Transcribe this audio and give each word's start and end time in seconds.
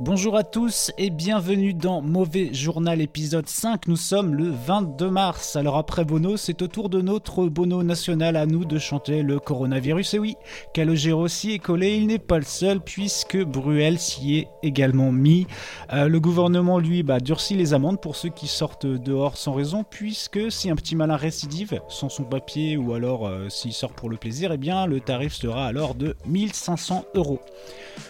Bonjour 0.00 0.36
à 0.36 0.42
tous 0.42 0.90
et 0.98 1.08
bienvenue 1.08 1.72
dans 1.72 2.02
Mauvais 2.02 2.52
Journal 2.52 3.00
épisode 3.00 3.48
5. 3.48 3.86
Nous 3.86 3.94
sommes 3.94 4.34
le 4.34 4.50
22 4.50 5.08
mars. 5.08 5.54
Alors 5.54 5.76
après 5.76 6.04
Bono, 6.04 6.36
c'est 6.36 6.62
au 6.62 6.66
tour 6.66 6.88
de 6.88 7.00
notre 7.00 7.46
Bono 7.46 7.84
national 7.84 8.34
à 8.34 8.44
nous 8.44 8.64
de 8.64 8.80
chanter 8.80 9.22
le 9.22 9.38
coronavirus. 9.38 10.14
Et 10.14 10.18
oui, 10.18 10.36
Calogero 10.72 11.22
aussi 11.22 11.52
est 11.52 11.60
collé, 11.60 11.94
il 11.94 12.08
n'est 12.08 12.18
pas 12.18 12.38
le 12.38 12.44
seul 12.44 12.80
puisque 12.80 13.40
Bruel 13.40 14.00
s'y 14.00 14.38
est 14.38 14.48
également 14.64 15.12
mis. 15.12 15.46
Euh, 15.92 16.08
le 16.08 16.18
gouvernement, 16.18 16.80
lui, 16.80 17.04
bah, 17.04 17.20
durcit 17.20 17.54
les 17.54 17.72
amendes 17.72 18.00
pour 18.00 18.16
ceux 18.16 18.30
qui 18.30 18.48
sortent 18.48 18.86
dehors 18.86 19.36
sans 19.36 19.52
raison 19.52 19.84
puisque 19.88 20.50
si 20.50 20.70
un 20.70 20.74
petit 20.76 20.96
malin 20.96 21.16
récidive 21.16 21.80
sans 21.88 22.08
son 22.08 22.24
papier 22.24 22.76
ou 22.76 22.94
alors 22.94 23.28
euh, 23.28 23.48
s'il 23.48 23.72
sort 23.72 23.92
pour 23.92 24.10
le 24.10 24.16
plaisir, 24.16 24.50
eh 24.50 24.58
bien 24.58 24.86
le 24.86 24.98
tarif 24.98 25.34
sera 25.34 25.66
alors 25.66 25.94
de 25.94 26.16
1500 26.26 27.04
euros. 27.14 27.38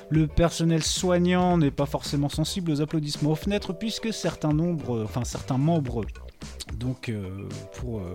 Le 0.09 0.27
personnel 0.27 0.83
soignant 0.83 1.59
n'est 1.59 1.74
pas 1.75 1.87
forcément 1.87 2.29
sensible 2.29 2.71
aux 2.71 2.81
applaudissements 2.81 3.33
aux 3.33 3.37
fenêtres 3.37 3.73
puisque 3.73 4.13
certains 4.13 4.53
nombres, 4.53 5.03
enfin 5.05 5.25
certains 5.25 5.59
membres 5.59 6.05
donc 6.79 7.09
euh, 7.09 7.49
euh, 7.85 8.15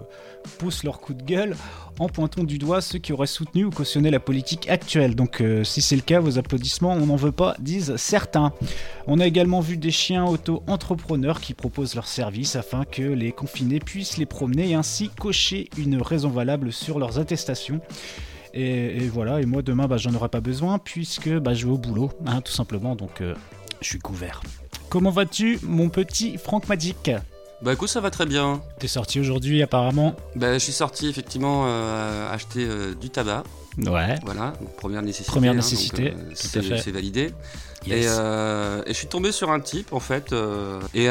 poussent 0.58 0.84
leur 0.84 1.00
coup 1.00 1.14
de 1.14 1.24
gueule 1.24 1.56
en 2.00 2.08
pointant 2.08 2.44
du 2.44 2.58
doigt 2.58 2.82
ceux 2.82 3.00
qui 3.00 3.14
auraient 3.14 3.28
soutenu 3.28 3.66
ou 3.66 3.70
cautionné 3.70 4.10
la 4.12 4.20
politique 4.20 4.70
actuelle. 4.70 5.16
Donc 5.16 5.42
euh, 5.42 5.64
si 5.64 5.82
c'est 5.82 5.96
le 5.96 6.02
cas, 6.02 6.20
vos 6.20 6.38
applaudissements, 6.38 6.94
on 6.94 7.06
n'en 7.06 7.16
veut 7.16 7.32
pas, 7.32 7.56
disent 7.60 7.96
certains. 7.98 8.54
On 9.08 9.20
a 9.20 9.28
également 9.28 9.62
vu 9.62 9.78
des 9.78 9.92
chiens 9.92 10.26
auto-entrepreneurs 10.26 11.42
qui 11.42 11.54
proposent 11.54 11.96
leurs 11.96 12.08
services 12.08 12.56
afin 12.56 12.86
que 12.86 13.02
les 13.02 13.32
confinés 13.32 13.80
puissent 13.80 14.18
les 14.18 14.26
promener 14.26 14.70
et 14.70 14.76
ainsi 14.76 15.10
cocher 15.10 15.70
une 15.78 16.02
raison 16.02 16.30
valable 16.30 16.72
sur 16.72 17.00
leurs 17.00 17.20
attestations. 17.20 17.82
Et, 18.54 19.04
et 19.04 19.10
voilà, 19.10 19.42
et 19.42 19.46
moi 19.46 19.62
demain 19.62 19.88
bah, 19.88 19.98
j'en 19.98 20.14
aurai 20.16 20.30
pas 20.30 20.42
besoin 20.42 20.80
puisque 20.80 21.30
bah, 21.30 21.54
je 21.54 21.66
vais 21.66 21.72
au 21.72 21.78
boulot, 21.78 22.12
hein, 22.26 22.42
tout 22.42 22.52
simplement, 22.52 22.96
donc 22.96 23.22
euh, 23.22 23.36
je 23.82 23.88
suis 23.88 24.00
couvert. 24.00 24.42
Comment 24.90 25.12
vas-tu, 25.12 25.60
mon 25.64 25.90
petit 25.90 26.38
Franck 26.38 26.68
Magic 26.68 27.12
Bah 27.62 27.74
écoute, 27.74 27.90
ça 27.90 28.02
va 28.02 28.10
très 28.10 28.26
bien. 28.26 28.62
T'es 28.80 28.88
sorti 28.88 29.20
aujourd'hui 29.20 29.62
apparemment? 29.62 30.16
Bah, 30.36 30.54
je 30.54 30.60
suis 30.60 30.74
sorti 30.74 31.08
effectivement 31.10 31.66
euh, 31.68 32.34
acheter 32.34 32.66
euh, 32.68 32.96
du 32.96 33.10
tabac. 33.12 33.44
Ouais. 33.78 34.16
Voilà, 34.26 34.54
donc 34.60 34.76
première 34.76 35.04
nécessité. 35.04 35.32
Première 35.32 35.52
hein, 35.52 35.56
nécessité, 35.58 36.10
à 36.10 36.14
c'est 36.34 36.62
fait. 36.64 36.80
c'est 36.80 36.92
validé. 36.92 37.32
Yes. 37.86 38.06
Et, 38.06 38.08
euh, 38.10 38.82
et 38.86 38.90
je 38.90 38.98
suis 38.98 39.08
tombé 39.08 39.32
sur 39.32 39.52
un 39.52 39.60
type 39.62 39.94
en 39.94 40.02
fait. 40.02 40.34
et 40.34 40.36
euh, 40.36 40.80
il 40.94 41.02
y, 41.02 41.06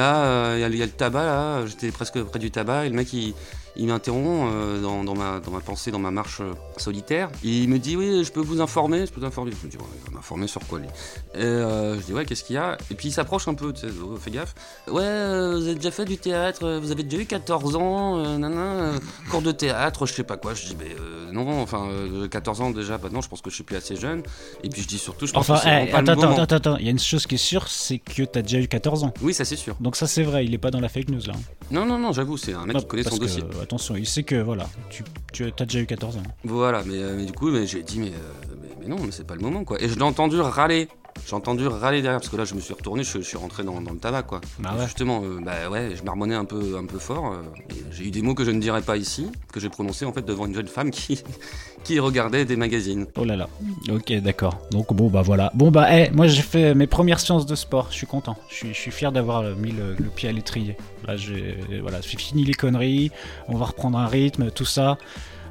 y 0.79 0.83
a 0.83 0.87
le 0.87 0.91
tabac 0.93 1.25
là. 1.25 1.67
J'étais 1.67 1.91
presque 1.93 2.21
près 2.25 2.39
du 2.41 2.51
tabac. 2.51 2.85
Et 2.85 2.91
le 2.91 2.97
mec, 2.97 3.11
il, 3.15 3.33
il 3.77 3.87
m'interrompt 3.87 4.51
euh, 4.53 4.81
dans, 4.83 5.05
dans 5.05 5.15
ma, 5.15 5.41
dans 5.41 5.51
ma 5.51 5.61
pensée, 5.61 5.91
dans 5.91 5.99
ma 5.99 6.11
marche 6.11 6.41
euh, 6.41 6.53
solitaire. 6.77 7.31
Il 7.45 7.69
me 7.69 7.79
dit 7.79 7.97
Oui, 7.97 8.25
je 8.25 8.33
peux 8.33 8.41
vous 8.41 8.61
informer. 8.61 9.07
Je 9.07 9.13
peux 9.13 9.21
vous 9.21 9.27
informer. 9.27 9.53
Je 9.61 9.67
me 9.67 9.71
dis 9.71 9.77
Ouais, 9.77 9.85
Il 10.05 10.11
va 10.11 10.17
m'informer 10.17 10.47
sur 10.47 10.61
quoi 10.67 10.79
lui? 10.81 10.87
Et 11.35 11.43
euh, 11.43 11.99
je 12.01 12.07
dis 12.07 12.13
Ouais, 12.13 12.25
qu'est-ce 12.25 12.45
qu'il 12.45 12.55
y 12.55 12.59
a? 12.59 12.77
Et 12.91 12.95
puis 12.95 13.09
il 13.09 13.13
s'approche 13.13 13.47
un 13.49 13.55
peu. 13.55 13.73
Tu 13.73 13.81
sais, 13.83 13.87
oh, 14.03 14.17
fais 14.17 14.31
gaffe. 14.31 14.55
Ouais, 14.89 15.03
euh, 15.03 15.57
vous 15.57 15.65
avez 15.67 15.75
déjà 15.77 15.91
fait 15.91 16.05
du 16.05 16.17
théâtre. 16.19 16.65
euh, 16.65 16.81
Vous 16.81 16.91
avez 16.91 17.03
déjà 17.03 17.23
eu 17.23 17.27
14 17.27 17.77
ans. 17.77 18.19
euh, 18.19 18.39
nanana, 18.39 18.93
cours 19.31 19.43
de 19.43 19.53
théâtre, 19.53 20.07
je 20.07 20.13
sais 20.15 20.25
pas 20.25 20.37
quoi. 20.37 20.55
Je 20.55 20.67
dis 20.67 20.77
Mais 20.79 20.97
non, 21.33 21.61
enfin, 21.63 21.87
euh, 21.91 22.27
14 22.29 22.61
ans 22.61 22.71
déjà. 22.71 22.99
Bah 22.99 23.09
non, 23.13 23.21
je 23.21 23.29
pense 23.29 23.41
que 23.43 23.51
je 23.51 23.55
suis 23.55 23.65
plus 23.65 23.77
assez 23.77 23.97
jeune. 23.97 24.23
Et 24.65 24.69
puis 24.69 24.83
je 24.83 24.89
dis 24.89 24.99
surtout 24.99 25.27
Je 25.27 25.33
pense 25.33 25.49
Enfin, 25.51 25.59
que 25.61 25.65
vraiment 25.65 25.85
eh, 25.87 25.91
pas 25.93 26.03
le 26.03 26.09
attends, 26.11 26.23
attends, 26.33 26.43
attends, 26.43 26.57
attends, 26.57 26.77
il 26.79 26.85
y 26.85 26.89
a 26.89 26.91
une 26.91 26.99
chose 26.99 27.27
qui 27.27 27.35
est 27.37 27.39
sûre, 27.39 27.69
c'est 27.69 27.99
que 27.99 28.23
t'as 28.25 28.43
déjà 28.43 28.59
eu 28.59 28.69
14 28.69 29.05
ans. 29.05 29.15
Oui, 29.23 29.35
ça 29.35 29.45
c'est 29.45 29.57
sûr. 29.57 29.77
Donc 29.81 29.97
ça 29.97 30.07
c'est 30.07 30.23
vrai, 30.23 30.45
il 30.45 30.55
est 30.55 30.59
pas 30.59 30.71
dans 30.71 30.81
la 30.81 30.89
fake 30.89 31.09
news 31.11 31.21
là. 31.27 31.35
Non, 31.71 31.85
non, 31.85 31.99
non, 31.99 32.13
j'avoue, 32.13 32.37
c'est 32.37 32.55
un 32.55 32.65
mec 32.65 32.75
Non, 32.75 32.81
qui 32.81 32.87
connaît 32.87 33.03
son 33.05 33.17
que, 33.17 33.21
dossier. 33.23 33.43
Attention, 33.69 33.97
il 33.97 34.07
sait 34.07 34.23
que 34.23 34.37
voilà, 34.37 34.67
tu, 34.89 35.05
tu 35.33 35.45
as 35.45 35.65
déjà 35.67 35.81
eu 35.81 35.87
14 35.87 36.17
ans. 36.17 36.23
Voilà, 36.43 36.83
mais, 36.87 36.97
euh, 36.97 37.15
mais 37.17 37.27
du 37.27 37.33
coup, 37.33 37.51
mais 37.51 37.67
j'ai 37.67 37.83
dit, 37.83 38.01
mais, 38.01 38.09
euh, 38.09 38.55
mais, 38.63 38.69
mais 38.81 38.89
non, 38.89 38.97
mais 39.05 39.11
c'est 39.11 39.27
pas 39.27 39.35
le 39.35 39.43
moment, 39.43 39.63
quoi. 39.65 39.81
Et 39.83 39.89
je 39.89 39.95
l'ai 39.95 40.03
entendu 40.03 40.41
râler. 40.41 40.89
J'ai 41.29 41.37
entendu 41.37 41.67
râler 41.67 42.01
derrière, 42.01 42.21
parce 42.21 42.31
que 42.31 42.37
là, 42.39 42.47
je 42.47 42.55
me 42.55 42.61
suis 42.61 42.73
retourné, 42.73 43.05
je, 43.05 43.19
je 43.19 43.23
suis 43.23 43.37
rentré 43.37 43.63
dans, 43.63 43.83
dans 43.83 43.93
le 43.93 43.99
tabac, 43.99 44.23
quoi. 44.23 44.41
Bah 44.61 44.75
ouais. 44.79 44.85
Justement, 44.85 45.21
euh, 45.23 45.39
bah 45.45 45.69
ouais, 45.71 45.95
je 45.95 46.03
marmonnais 46.03 46.35
un 46.35 46.47
peu, 46.47 46.77
un 46.79 46.87
peu 46.87 46.99
fort. 46.99 47.33
euh, 47.35 47.43
j'ai 47.91 48.05
eu 48.05 48.11
des 48.11 48.23
mots 48.23 48.35
que 48.35 48.45
je 48.45 48.51
ne 48.51 48.61
dirais 48.61 48.81
pas 48.81 48.97
ici, 48.97 49.27
que 49.53 49.61
j'ai 49.61 49.69
prononcés 49.69 50.07
en 50.07 50.13
fait 50.15 50.25
devant 50.25 50.47
une 50.47 50.55
jeune 50.55 50.69
femme 50.69 50.91
qui, 50.91 51.23
qui 51.85 51.99
regardait 52.01 52.47
des 52.47 52.57
magazines. 52.57 53.07
Oh 53.17 53.25
là 53.25 53.37
là. 53.37 53.49
Ok, 53.91 54.11
d'accord. 54.23 54.59
Donc 54.71 54.95
bon 54.95 55.09
bah 55.09 55.21
voilà. 55.21 55.51
Bon 55.55 55.71
bah 55.71 55.87
eh, 55.91 56.11
moi 56.13 56.29
j'ai 56.29 56.41
fait 56.43 56.75
mes 56.75 56.87
premières 56.87 57.21
séances 57.21 57.45
de 57.45 57.55
sport. 57.55 57.89
Je 57.91 57.97
suis 57.97 58.07
content. 58.07 58.37
Je 58.49 58.55
suis, 58.55 58.69
je 58.75 58.79
suis 58.81 58.91
fier 58.91 59.13
d'avoir 59.13 59.41
euh, 59.43 59.55
mis 59.55 59.73
le, 59.73 59.95
le 59.97 60.09
pied 60.09 60.29
à 60.31 60.33
l'étrier. 60.33 60.77
Là 61.07 61.17
j'ai 61.19 61.59
voilà, 61.83 62.01
j'ai 62.01 62.17
fini 62.17 62.45
les 62.45 62.55
conneries. 62.55 63.11
On 63.49 63.57
va 63.59 63.67
reprendre 63.67 63.99
un 63.99 64.07
rythme, 64.07 64.51
tout 64.51 64.65
ça. 64.65 64.97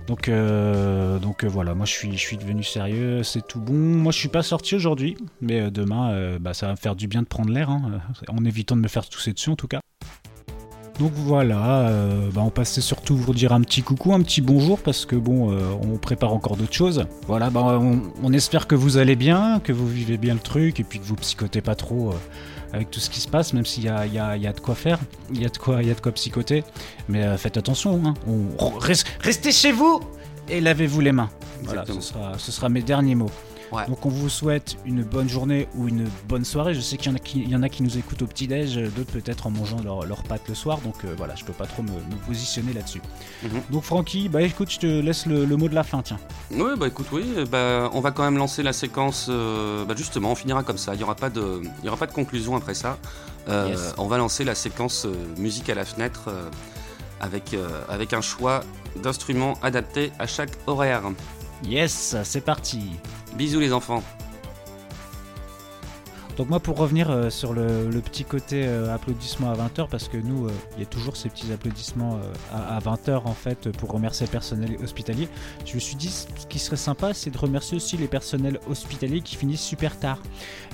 Donc 0.07 0.29
euh, 0.29 1.19
donc 1.19 1.43
euh, 1.43 1.47
voilà, 1.47 1.75
moi 1.75 1.85
je 1.85 1.91
suis 1.91 2.37
devenu 2.37 2.63
sérieux. 2.63 3.23
C'est 3.23 3.45
tout 3.45 3.59
bon. 3.59 3.73
Moi 3.73 4.13
je 4.13 4.17
suis 4.17 4.29
pas 4.29 4.41
sorti 4.41 4.75
aujourd'hui, 4.75 5.17
mais 5.41 5.59
euh, 5.59 5.69
demain 5.69 6.37
bah, 6.39 6.53
ça 6.53 6.67
va 6.67 6.71
me 6.71 6.77
faire 6.77 6.95
du 6.95 7.07
bien 7.07 7.21
de 7.21 7.27
prendre 7.27 7.51
l'air, 7.51 7.69
hein, 7.69 7.99
en 8.29 8.45
évitant 8.45 8.75
de 8.77 8.81
me 8.81 8.87
faire 8.87 9.07
tousser 9.07 9.33
dessus 9.33 9.49
en 9.49 9.55
tout 9.55 9.67
cas. 9.67 9.81
Donc 10.99 11.11
voilà, 11.13 11.91
bah 12.33 12.41
on 12.43 12.49
passait 12.49 12.81
surtout 12.81 13.15
vous 13.15 13.35
dire 13.35 13.53
un 13.53 13.61
petit 13.61 13.83
coucou, 13.83 14.15
un 14.15 14.21
petit 14.23 14.41
bonjour 14.41 14.79
parce 14.79 15.05
que 15.05 15.15
bon, 15.15 15.55
on 15.83 15.97
prépare 15.97 16.33
encore 16.33 16.57
d'autres 16.57 16.73
choses. 16.73 17.05
Voilà, 17.27 17.51
bah 17.51 17.79
on, 18.23 18.33
espère 18.33 18.65
que 18.65 18.73
vous 18.73 18.97
allez 18.97 19.15
bien, 19.15 19.59
que 19.59 19.71
vous 19.71 19.87
vivez 19.87 20.17
bien 20.17 20.33
le 20.33 20.39
truc 20.39 20.79
et 20.79 20.83
puis 20.83 20.97
que 20.97 21.05
vous 21.05 21.15
psychotez 21.15 21.61
pas 21.61 21.75
trop 21.75 22.15
avec 22.73 22.91
tout 22.91 22.99
ce 22.99 23.09
qui 23.09 23.19
se 23.19 23.27
passe, 23.27 23.53
même 23.53 23.65
s'il 23.65 23.83
y 23.83 23.89
a, 23.89 24.03
de 24.53 24.59
quoi 24.59 24.75
faire, 24.75 24.99
il 25.33 25.41
y 25.41 25.45
a 25.45 25.49
de 25.49 25.57
quoi, 25.57 26.11
psychoter. 26.11 26.63
Mais 27.07 27.23
euh, 27.23 27.37
faites 27.37 27.57
attention, 27.57 28.01
hein. 28.05 28.13
Restez 29.21 29.51
chez 29.51 29.71
vous 29.71 30.01
et 30.49 30.61
lavez-vous 30.61 31.01
les 31.01 31.11
mains. 31.11 31.29
Voilà, 31.63 31.85
ce 31.85 31.99
sera, 32.01 32.37
ce 32.37 32.51
sera 32.51 32.69
mes 32.69 32.81
derniers 32.81 33.15
mots. 33.15 33.31
Ouais. 33.73 33.85
Donc 33.87 34.05
on 34.05 34.09
vous 34.09 34.29
souhaite 34.29 34.77
une 34.85 35.03
bonne 35.03 35.27
journée 35.27 35.67
ou 35.75 35.89
une 35.89 36.07
bonne 36.29 36.45
soirée. 36.45 36.73
Je 36.73 36.79
sais 36.79 36.95
qu'il 36.95 37.11
y 37.11 37.13
en 37.13 37.17
a 37.17 37.19
qui, 37.19 37.41
il 37.41 37.49
y 37.49 37.55
en 37.55 37.63
a 37.63 37.67
qui 37.67 37.83
nous 37.83 37.97
écoutent 37.97 38.21
au 38.21 38.25
petit-déj, 38.25 38.77
euh, 38.77 38.87
d'autres 38.87 39.11
peut-être 39.11 39.45
en 39.45 39.49
mangeant 39.51 39.81
leur, 39.83 40.05
leur 40.05 40.23
pâte 40.23 40.43
le 40.47 40.55
soir. 40.55 40.77
Donc 40.85 40.95
euh, 41.03 41.13
voilà, 41.17 41.35
je 41.35 41.43
peux 41.43 41.51
pas 41.51 41.65
trop 41.65 41.83
me, 41.83 41.89
me 41.91 42.15
positionner 42.25 42.71
là-dessus. 42.71 43.01
Mhm. 43.43 43.49
Donc 43.71 43.83
Francky, 43.83 44.29
bah 44.29 44.41
écoute, 44.41 44.71
je 44.71 44.79
te 44.79 44.85
laisse 44.85 45.25
le, 45.25 45.43
le 45.43 45.57
mot 45.57 45.67
de 45.67 45.75
la 45.75 45.83
fin, 45.83 46.01
tiens. 46.01 46.19
Oui, 46.51 46.71
bah 46.77 46.87
écoute, 46.87 47.07
oui, 47.11 47.25
euh, 47.35 47.45
bah, 47.45 47.89
on 47.93 47.99
va 47.99 48.11
quand 48.11 48.23
même 48.23 48.37
lancer 48.37 48.63
la 48.63 48.71
séquence. 48.71 49.27
euh, 49.29 49.83
bah 49.83 49.95
justement, 49.97 50.31
on 50.31 50.35
finira 50.35 50.63
comme 50.63 50.77
ça. 50.77 50.93
Il 50.93 50.99
n'y 50.99 51.03
aura, 51.03 51.15
pas 51.15 51.29
de- 51.29 51.61
il 51.81 51.85
y 51.85 51.89
aura 51.89 51.97
pas 51.97 52.07
de 52.07 52.13
conclusion 52.13 52.55
après 52.55 52.73
ça. 52.73 52.97
Euh, 53.49 53.67
Yes. 53.69 53.93
On 53.97 54.07
va 54.07 54.17
lancer 54.17 54.45
la 54.45 54.55
séquence 54.55 55.05
musique 55.37 55.69
à 55.69 55.75
la 55.75 55.83
fenêtre 55.83 56.29
avec, 57.19 57.53
euh, 57.53 57.67
avec 57.89 58.13
un 58.13 58.21
choix 58.21 58.61
d'instruments 58.97 59.55
adaptés 59.61 60.11
à 60.19 60.27
chaque 60.27 60.51
horaire. 60.67 61.03
Yes, 61.63 62.15
c'est 62.23 62.41
parti. 62.41 62.91
Bisous 63.35 63.59
les 63.59 63.73
enfants. 63.73 64.03
Donc 66.37 66.49
moi 66.49 66.59
pour 66.59 66.77
revenir 66.77 67.09
euh, 67.09 67.31
sur 67.31 67.53
le, 67.53 67.89
le 67.89 67.99
petit 67.99 68.23
côté 68.23 68.63
euh, 68.67 68.93
applaudissements 68.93 69.51
à 69.51 69.55
20h, 69.55 69.89
parce 69.89 70.07
que 70.07 70.17
nous, 70.17 70.45
euh, 70.45 70.51
il 70.75 70.79
y 70.79 70.83
a 70.83 70.85
toujours 70.85 71.17
ces 71.17 71.29
petits 71.29 71.51
applaudissements 71.51 72.19
à, 72.53 72.79
20h 72.79 73.23
en 73.25 73.33
fait 73.33 73.71
pour 73.71 73.91
remercier 73.91 74.27
le 74.27 74.31
personnel 74.31 74.77
hospitalier, 74.83 75.27
je 75.65 75.73
me 75.73 75.79
suis 75.79 75.95
dit 75.95 76.09
ce 76.09 76.27
qui 76.47 76.59
serait 76.59 76.77
sympa 76.77 77.15
c'est 77.15 77.31
de 77.31 77.37
remercier 77.37 77.75
aussi 77.75 77.97
les 77.97 78.07
personnels 78.07 78.59
hospitaliers 78.69 79.21
qui 79.21 79.35
finissent 79.35 79.61
super 79.61 79.97
tard. 79.97 80.19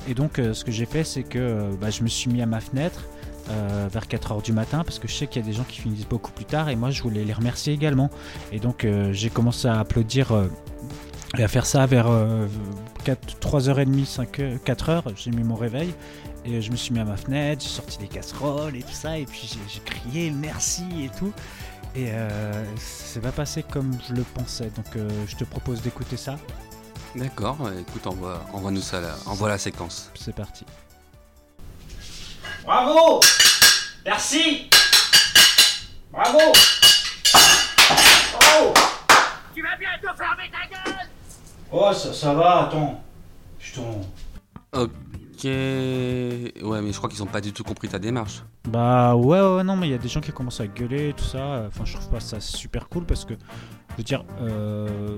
Et 0.10 0.14
donc 0.14 0.34
ce 0.36 0.64
que 0.66 0.72
j'ai 0.72 0.86
fait 0.86 1.06
c'est 1.06 1.24
que 1.24 1.70
bah, 1.80 1.90
je 1.90 2.04
me 2.04 2.10
suis 2.10 2.30
mis 2.30 2.42
à 2.42 2.46
ma 2.46 2.60
fenêtre. 2.60 3.06
Euh, 3.50 3.88
vers 3.92 4.06
4h 4.06 4.42
du 4.42 4.54
matin 4.54 4.84
parce 4.84 5.00
que 5.00 5.08
je 5.08 5.14
sais 5.14 5.28
qu'il 5.28 5.42
y 5.42 5.46
a 5.46 5.48
des 5.48 5.54
gens 5.54 5.64
qui 5.64 5.82
finissent 5.82 6.08
beaucoup 6.08 6.32
plus 6.32 6.46
tard 6.46 6.70
et 6.70 6.76
moi 6.76 6.92
je 6.92 7.02
voulais 7.04 7.24
les 7.24 7.34
remercier 7.34 7.74
également 7.74 8.10
et 8.52 8.60
donc 8.60 8.86
euh, 8.86 9.12
j'ai 9.12 9.30
commencé 9.30 9.68
à 9.68 9.80
applaudir 9.80 10.32
euh, 10.32 10.48
et 11.38 11.44
à 11.44 11.48
faire 11.48 11.66
ça 11.66 11.86
vers 11.86 12.08
euh, 12.10 12.48
4, 13.04 13.38
3h30, 13.40 14.06
5, 14.06 14.40
4h, 14.66 15.04
j'ai 15.16 15.32
mis 15.32 15.44
mon 15.44 15.56
réveil 15.56 15.94
et 16.46 16.62
je 16.62 16.72
me 16.72 16.76
suis 16.76 16.94
mis 16.94 17.00
à 17.00 17.06
ma 17.06 17.18
fenêtre, 17.18 17.64
j'ai 17.64 17.70
sorti 17.70 17.98
des 17.98 18.08
casseroles 18.08 18.76
et 18.76 18.84
tout 18.84 18.94
ça, 18.94 19.18
et 19.18 19.26
puis 19.26 19.58
j'ai 19.68 19.80
crié 19.80 20.30
merci 20.30 20.84
et 21.04 21.10
tout. 21.18 21.32
Et 21.96 22.10
c'est 22.76 23.22
pas 23.22 23.32
passé 23.32 23.64
comme 23.64 23.92
je 24.10 24.14
le 24.14 24.24
pensais, 24.24 24.70
donc 24.76 24.86
je 25.28 25.36
te 25.38 25.46
propose 25.46 25.82
d'écouter 25.82 26.18
ça. 26.18 26.38
D'accord, 27.16 27.58
écoute, 27.80 28.08
envoie, 28.08 28.44
envoie-nous 28.52 28.82
ça, 28.82 29.00
là. 29.00 29.16
envoie 29.26 29.48
la 29.48 29.58
séquence. 29.58 30.12
C'est 30.16 30.36
parti. 30.36 30.66
Bravo 32.66 33.20
Merci 34.06 34.70
Bravo 36.12 36.40
Bravo 38.40 38.74
Tu 39.54 39.62
vas 39.62 39.76
bientôt 39.78 40.16
fermer 40.18 40.50
ta 40.52 40.68
gueule 40.70 41.08
Oh, 41.76 41.92
ça, 41.92 42.14
ça 42.14 42.34
va, 42.36 42.66
attends. 42.66 43.04
Putain. 43.58 43.82
Ok, 44.74 45.44
Ouais, 45.44 46.82
mais 46.82 46.92
je 46.92 46.98
crois 46.98 47.10
qu'ils 47.10 47.24
ont 47.24 47.28
pas 47.28 47.42
du 47.42 47.52
tout 47.52 47.64
compris 47.64 47.90
ta 47.90 47.98
démarche. 47.98 48.44
Bah 48.68 49.16
ouais, 49.16 49.42
ouais, 49.42 49.56
ouais, 49.58 49.64
non, 49.64 49.76
mais 49.76 49.88
il 49.88 49.92
y 49.92 49.96
a 49.96 49.98
des 49.98 50.08
gens 50.08 50.22
qui 50.22 50.32
commencent 50.32 50.62
à 50.62 50.68
gueuler 50.68 51.10
et 51.10 51.14
tout 51.14 51.24
ça. 51.24 51.66
Enfin, 51.68 51.84
je 51.84 51.94
trouve 51.94 52.10
pas 52.10 52.20
ça 52.20 52.40
super 52.40 52.88
cool 52.90 53.06
parce 53.06 53.26
que, 53.26 53.34
je 53.94 53.98
veux 53.98 54.04
dire, 54.04 54.26
euh, 54.42 55.18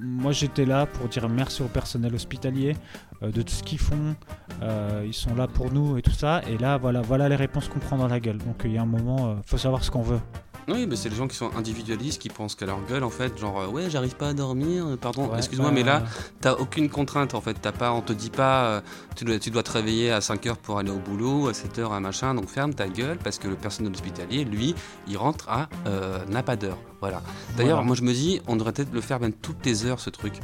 moi 0.00 0.32
j'étais 0.32 0.64
là 0.64 0.86
pour 0.86 1.08
dire 1.08 1.28
merci 1.28 1.62
au 1.62 1.68
personnel 1.68 2.14
hospitalier 2.14 2.74
euh, 3.22 3.30
de 3.30 3.42
tout 3.42 3.52
ce 3.52 3.62
qu'ils 3.62 3.78
font. 3.78 4.16
Euh, 4.62 5.04
ils 5.06 5.14
sont 5.14 5.34
là 5.34 5.46
pour 5.46 5.72
nous 5.72 5.96
et 5.96 6.02
tout 6.02 6.10
ça. 6.10 6.42
Et 6.48 6.58
là, 6.58 6.76
voilà, 6.76 7.00
voilà 7.00 7.28
les 7.28 7.36
réponses 7.36 7.68
qu'on 7.68 7.78
prend 7.78 7.96
dans 7.96 8.08
la 8.08 8.18
gueule. 8.18 8.38
Donc 8.38 8.62
il 8.64 8.72
y 8.72 8.78
a 8.78 8.82
un 8.82 8.86
moment, 8.86 9.36
faut 9.46 9.58
savoir 9.58 9.84
ce 9.84 9.90
qu'on 9.90 10.02
veut. 10.02 10.20
Oui, 10.68 10.86
mais 10.88 10.94
c'est 10.94 11.08
les 11.08 11.16
gens 11.16 11.26
qui 11.26 11.36
sont 11.36 11.50
individualistes, 11.56 12.20
qui 12.22 12.28
pensent 12.28 12.54
qu'à 12.54 12.66
leur 12.66 12.84
gueule, 12.86 13.02
en 13.02 13.10
fait, 13.10 13.36
genre, 13.38 13.60
euh, 13.60 13.66
ouais, 13.66 13.90
j'arrive 13.90 14.14
pas 14.14 14.28
à 14.28 14.32
dormir, 14.34 14.86
euh, 14.86 14.96
pardon, 14.96 15.26
Ouais, 15.28 15.38
excuse-moi, 15.38 15.70
mais 15.72 15.82
là, 15.82 16.04
t'as 16.40 16.52
aucune 16.54 16.88
contrainte, 16.88 17.34
en 17.34 17.40
fait. 17.40 17.54
T'as 17.60 17.72
pas, 17.72 17.92
on 17.92 18.02
te 18.02 18.12
dit 18.12 18.30
pas, 18.30 18.64
euh, 18.66 18.80
tu, 19.16 19.24
dois, 19.24 19.38
tu 19.38 19.50
dois 19.50 19.62
te 19.64 19.72
réveiller 19.72 20.12
à 20.12 20.20
5 20.20 20.46
heures 20.46 20.58
pour 20.58 20.78
aller 20.78 20.90
au 20.90 20.98
boulot, 20.98 21.48
à 21.48 21.54
7 21.54 21.78
heures, 21.80 21.92
à 21.92 21.98
machin, 22.00 22.34
donc 22.34 22.48
ferme 22.48 22.72
ta 22.74 22.86
gueule, 22.88 23.18
parce 23.18 23.38
que 23.38 23.48
le 23.48 23.56
personnel 23.56 23.92
hospitalier, 23.92 24.44
lui, 24.44 24.74
il 25.08 25.16
rentre 25.16 25.48
à, 25.48 25.68
euh, 25.86 26.24
n'a 26.26 26.42
pas 26.44 26.54
d'heure. 26.56 26.78
Voilà. 27.00 27.22
D'ailleurs, 27.56 27.76
Voilà. 27.78 27.86
moi, 27.86 27.96
je 27.96 28.02
me 28.02 28.12
dis, 28.12 28.40
on 28.46 28.54
devrait 28.56 28.72
peut-être 28.72 28.92
le 28.92 29.00
faire 29.00 29.18
même 29.18 29.32
toutes 29.32 29.64
les 29.66 29.86
heures, 29.86 29.98
ce 30.00 30.10
truc. 30.10 30.34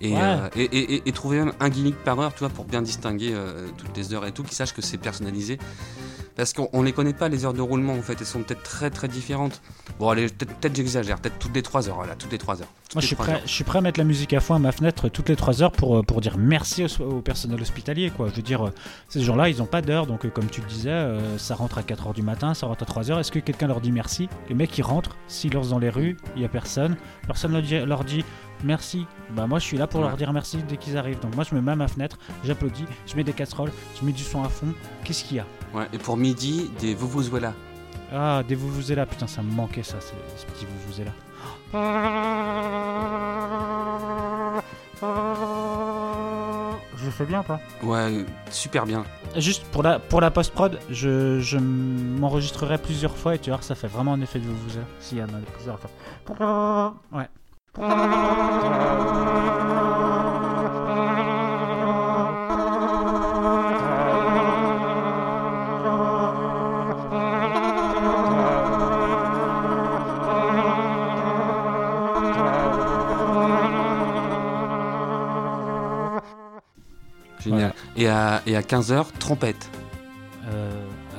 Et, 0.00 0.14
Ouais. 0.14 0.18
euh, 0.22 0.48
et, 0.56 1.08
et- 1.08 1.12
trouver 1.12 1.38
même 1.38 1.52
un 1.60 1.68
gimmick 1.68 1.96
par 2.02 2.18
heure, 2.20 2.32
tu 2.34 2.40
vois, 2.40 2.48
pour 2.48 2.64
bien 2.64 2.82
distinguer 2.82 3.32
euh, 3.34 3.68
toutes 3.78 3.96
les 3.96 4.12
heures 4.14 4.26
et 4.26 4.32
tout, 4.32 4.42
qu'ils 4.42 4.56
sachent 4.56 4.74
que 4.74 4.82
c'est 4.82 4.98
personnalisé. 4.98 5.58
Parce 6.36 6.52
qu'on 6.52 6.68
on 6.72 6.82
les 6.82 6.92
connaît 6.92 7.14
pas, 7.14 7.28
les 7.28 7.44
heures 7.44 7.54
de 7.54 7.62
roulement, 7.62 7.94
en 7.94 8.02
fait. 8.02 8.16
Elles 8.20 8.26
sont 8.26 8.42
peut-être 8.42 8.62
très, 8.62 8.90
très 8.90 9.08
différentes. 9.08 9.62
Bon, 9.98 10.10
allez, 10.10 10.28
peut-être 10.28 10.76
j'exagère. 10.76 11.18
Peut-être 11.18 11.38
toutes 11.38 11.54
les 11.54 11.62
3 11.62 11.88
heures, 11.88 11.96
voilà, 11.96 12.14
toutes 12.14 12.32
les 12.32 12.38
3 12.38 12.60
heures. 12.60 12.72
Moi, 12.96 13.02
je 13.02 13.08
suis, 13.08 13.16
prêt, 13.16 13.42
je 13.44 13.50
suis 13.52 13.62
prêt 13.64 13.76
à 13.78 13.82
mettre 13.82 14.00
la 14.00 14.04
musique 14.04 14.32
à 14.32 14.40
fond 14.40 14.54
à 14.54 14.58
ma 14.58 14.72
fenêtre 14.72 15.10
toutes 15.10 15.28
les 15.28 15.36
3 15.36 15.62
heures 15.62 15.70
pour, 15.70 15.98
euh, 15.98 16.02
pour 16.02 16.22
dire 16.22 16.38
merci 16.38 16.82
au, 16.98 17.02
au 17.04 17.20
personnel 17.20 17.60
hospitalier. 17.60 18.08
Quoi. 18.08 18.28
Je 18.30 18.36
veux 18.36 18.40
dire, 18.42 18.68
euh, 18.68 18.70
ces 19.10 19.20
gens-là, 19.22 19.50
ils 19.50 19.58
n'ont 19.58 19.66
pas 19.66 19.82
d'heure. 19.82 20.06
Donc, 20.06 20.24
euh, 20.24 20.30
comme 20.30 20.46
tu 20.46 20.62
le 20.62 20.66
disais, 20.66 21.06
ça 21.36 21.54
rentre 21.56 21.76
à 21.76 21.82
4 21.82 22.06
heures 22.06 22.14
du 22.14 22.22
matin, 22.22 22.54
ça 22.54 22.66
rentre 22.66 22.84
à 22.84 22.86
3 22.86 23.10
heures. 23.10 23.18
Est-ce 23.18 23.30
que 23.30 23.38
quelqu'un 23.38 23.66
leur 23.66 23.82
dit 23.82 23.92
merci? 23.92 24.30
Les 24.48 24.54
mecs, 24.54 24.78
ils 24.78 24.82
rentrent, 24.82 25.14
s'ils 25.28 25.52
lancent 25.52 25.68
dans 25.68 25.78
les 25.78 25.90
rues, 25.90 26.16
il 26.36 26.38
n'y 26.38 26.46
a 26.46 26.48
personne. 26.48 26.96
Personne 27.26 27.52
leur 27.52 27.60
dit, 27.60 27.78
leur 27.80 28.02
dit 28.02 28.24
merci. 28.64 29.04
Bah, 29.32 29.46
moi, 29.46 29.58
je 29.58 29.64
suis 29.66 29.76
là 29.76 29.86
pour 29.86 30.00
Ouais. 30.00 30.06
leur 30.08 30.16
dire 30.16 30.32
merci 30.32 30.56
dès 30.66 30.78
qu'ils 30.78 30.96
arrivent. 30.96 31.20
Donc, 31.20 31.34
moi, 31.34 31.44
je 31.44 31.54
me 31.54 31.60
mets 31.60 31.72
à 31.72 31.76
ma 31.76 31.88
fenêtre, 31.88 32.18
j'applaudis, 32.44 32.86
je 33.06 33.14
mets 33.14 33.24
des 33.24 33.34
casseroles, 33.34 33.72
je 34.00 34.06
mets 34.06 34.12
du 34.12 34.22
son 34.22 34.42
à 34.42 34.48
fond. 34.48 34.68
Qu'est-ce 35.04 35.22
qu'il 35.22 35.36
y 35.36 35.40
a? 35.40 35.46
Ouais, 35.74 35.86
et 35.92 35.98
pour 35.98 36.16
midi, 36.16 36.70
des 36.80 36.94
vous 36.94 37.08
vous 37.08 37.22
voilà. 37.24 37.52
Ah, 38.10 38.42
des 38.48 38.54
vous 38.54 38.70
vous 38.70 38.90
êtes 38.90 38.96
là. 38.96 39.04
Putain, 39.04 39.26
ça 39.26 39.42
me 39.42 39.50
manquait, 39.52 39.82
ça, 39.82 39.96
ces, 40.00 40.14
ces 40.38 40.46
petits 40.46 40.64
vous 40.64 40.92
vous 40.94 41.00
êtes 41.02 41.06
là. 41.08 41.12
Je 46.96 47.10
fais 47.10 47.24
bien, 47.24 47.42
pas 47.42 47.60
Ouais, 47.82 48.24
super 48.50 48.86
bien. 48.86 49.04
Juste 49.36 49.64
pour 49.66 49.82
la, 49.82 49.98
pour 49.98 50.20
la 50.20 50.30
post-prod, 50.30 50.78
je, 50.90 51.40
je 51.40 51.58
m'enregistrerai 51.58 52.78
plusieurs 52.78 53.16
fois 53.16 53.34
et 53.34 53.38
tu 53.38 53.50
vois, 53.50 53.60
ça 53.62 53.74
fait 53.74 53.86
vraiment 53.88 54.14
un 54.14 54.20
effet 54.20 54.38
de 54.38 54.44
vous 54.44 54.56
vous 54.56 54.80
S'il 55.00 55.18
y 55.18 55.22
en 55.22 55.26
a 55.26 55.38
plusieurs 55.54 55.78
fois. 55.78 56.94
Ouais. 57.12 57.28
Et, 77.96 78.08
à, 78.08 78.42
et 78.46 78.56
à 78.56 78.62
15h, 78.62 79.06
trompette. 79.18 79.70
Euh, 80.48 80.70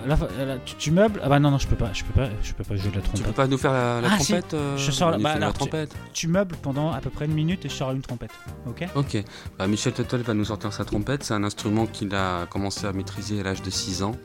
là, 0.07 0.17
là, 0.45 0.57
tu, 0.63 0.75
tu 0.75 0.91
meubles? 0.91 1.19
Ah 1.23 1.27
bah 1.29 1.39
non, 1.39 1.51
non, 1.51 1.57
je 1.57 1.67
peux 1.67 1.75
pas, 1.75 1.89
je 1.91 2.03
peux 2.03 2.13
pas, 2.13 2.29
je 2.43 2.53
peux 2.53 2.63
pas 2.63 2.75
jouer 2.75 2.91
de 2.91 2.95
la 2.97 3.01
Tu 3.01 3.09
peux 3.09 3.17
trompette. 3.17 3.35
pas 3.35 3.47
nous 3.47 3.57
faire 3.57 3.73
la, 3.73 3.99
la 4.01 4.09
Ah, 4.11 4.19
si. 4.19 4.27
trompette 4.33 4.53
euh, 4.53 4.77
Je 4.77 4.91
sors 4.91 5.11
la- 5.11 5.17
bah, 5.17 5.37
la 5.37 5.47
tu- 5.47 5.53
trompette. 5.59 5.91
Tu 6.13 6.27
meubles 6.27 6.55
pendant 6.61 6.91
à 6.93 6.99
peu 7.01 7.09
près 7.09 7.25
une 7.25 7.33
minute 7.33 7.65
et 7.65 7.69
je 7.69 7.73
sors 7.73 7.91
une 7.91 8.01
trompette. 8.01 8.31
Ok? 8.67 8.85
Ok. 8.95 9.17
Bah, 9.57 9.67
Michel 9.67 9.93
Tuttle 9.93 10.21
va 10.21 10.33
nous 10.33 10.45
sortir 10.45 10.71
sa 10.71 10.85
trompette. 10.85 11.23
C'est 11.23 11.33
un 11.33 11.43
instrument 11.43 11.87
qu'il 11.87 12.13
a 12.15 12.45
commencé 12.45 12.85
à 12.87 12.93
maîtriser 12.93 13.39
à 13.41 13.43
l'âge 13.43 13.61
de 13.61 13.69
6 13.69 14.03
ans. 14.03 14.15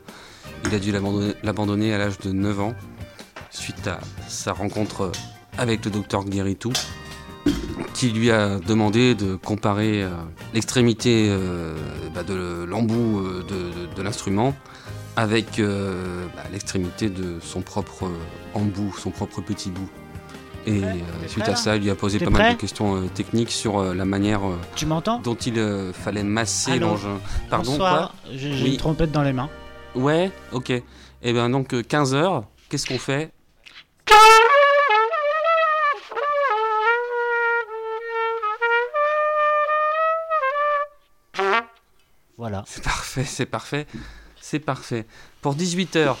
Il 0.65 0.73
a 0.75 0.79
dû 0.79 0.91
l'abandonner 1.43 1.93
à 1.93 1.97
l'âge 1.97 2.19
de 2.19 2.31
9 2.31 2.59
ans, 2.61 2.73
suite 3.49 3.87
à 3.87 3.99
sa 4.27 4.53
rencontre 4.53 5.11
avec 5.57 5.83
le 5.85 5.91
docteur 5.91 6.23
Guéritou, 6.23 6.71
qui 7.93 8.09
lui 8.09 8.31
a 8.31 8.59
demandé 8.59 9.15
de 9.15 9.35
comparer 9.35 10.03
euh, 10.03 10.09
l'extrémité 10.53 11.27
euh, 11.29 11.75
bah, 12.13 12.23
de 12.23 12.65
l'embout 12.65 13.19
euh, 13.19 13.43
de, 13.95 14.01
l'instrument 14.01 14.53
avec 15.15 15.61
bah, 15.61 16.41
l'extrémité 16.51 17.09
de 17.09 17.39
son 17.39 17.61
propre 17.61 18.09
embout, 18.55 18.93
son 18.97 19.11
propre 19.11 19.41
petit 19.41 19.69
bout. 19.69 19.87
Et 20.65 20.81
suite 21.27 21.47
à 21.47 21.55
ça, 21.55 21.75
il 21.75 21.83
lui 21.83 21.91
a 21.91 21.95
posé 21.95 22.19
pas 22.19 22.31
mal 22.31 22.55
de 22.55 22.59
questions 22.59 23.07
techniques 23.09 23.51
sur 23.51 23.93
la 23.93 24.05
manière 24.05 24.41
Tu 24.75 24.85
dont 24.85 25.35
il 25.35 25.91
fallait 25.93 26.23
masser 26.23 26.79
l'engin. 26.79 27.19
Pardon, 27.49 27.71
Bonsoir, 27.71 28.15
j'ai 28.33 28.67
une 28.67 28.77
trompette 28.77 29.11
dans 29.11 29.21
les 29.21 29.33
mains. 29.33 29.49
Ouais, 29.93 30.31
ok. 30.51 30.71
Et 30.71 31.31
bien 31.31 31.49
donc 31.49 31.73
15h, 31.73 32.43
qu'est-ce 32.69 32.87
qu'on 32.87 32.97
fait? 32.97 33.31
Voilà. 42.37 42.63
C'est 42.67 42.83
parfait, 42.83 43.23
c'est 43.25 43.45
parfait. 43.45 43.87
C'est 44.41 44.59
parfait. 44.59 45.05
Pour 45.41 45.55
18h, 45.55 46.15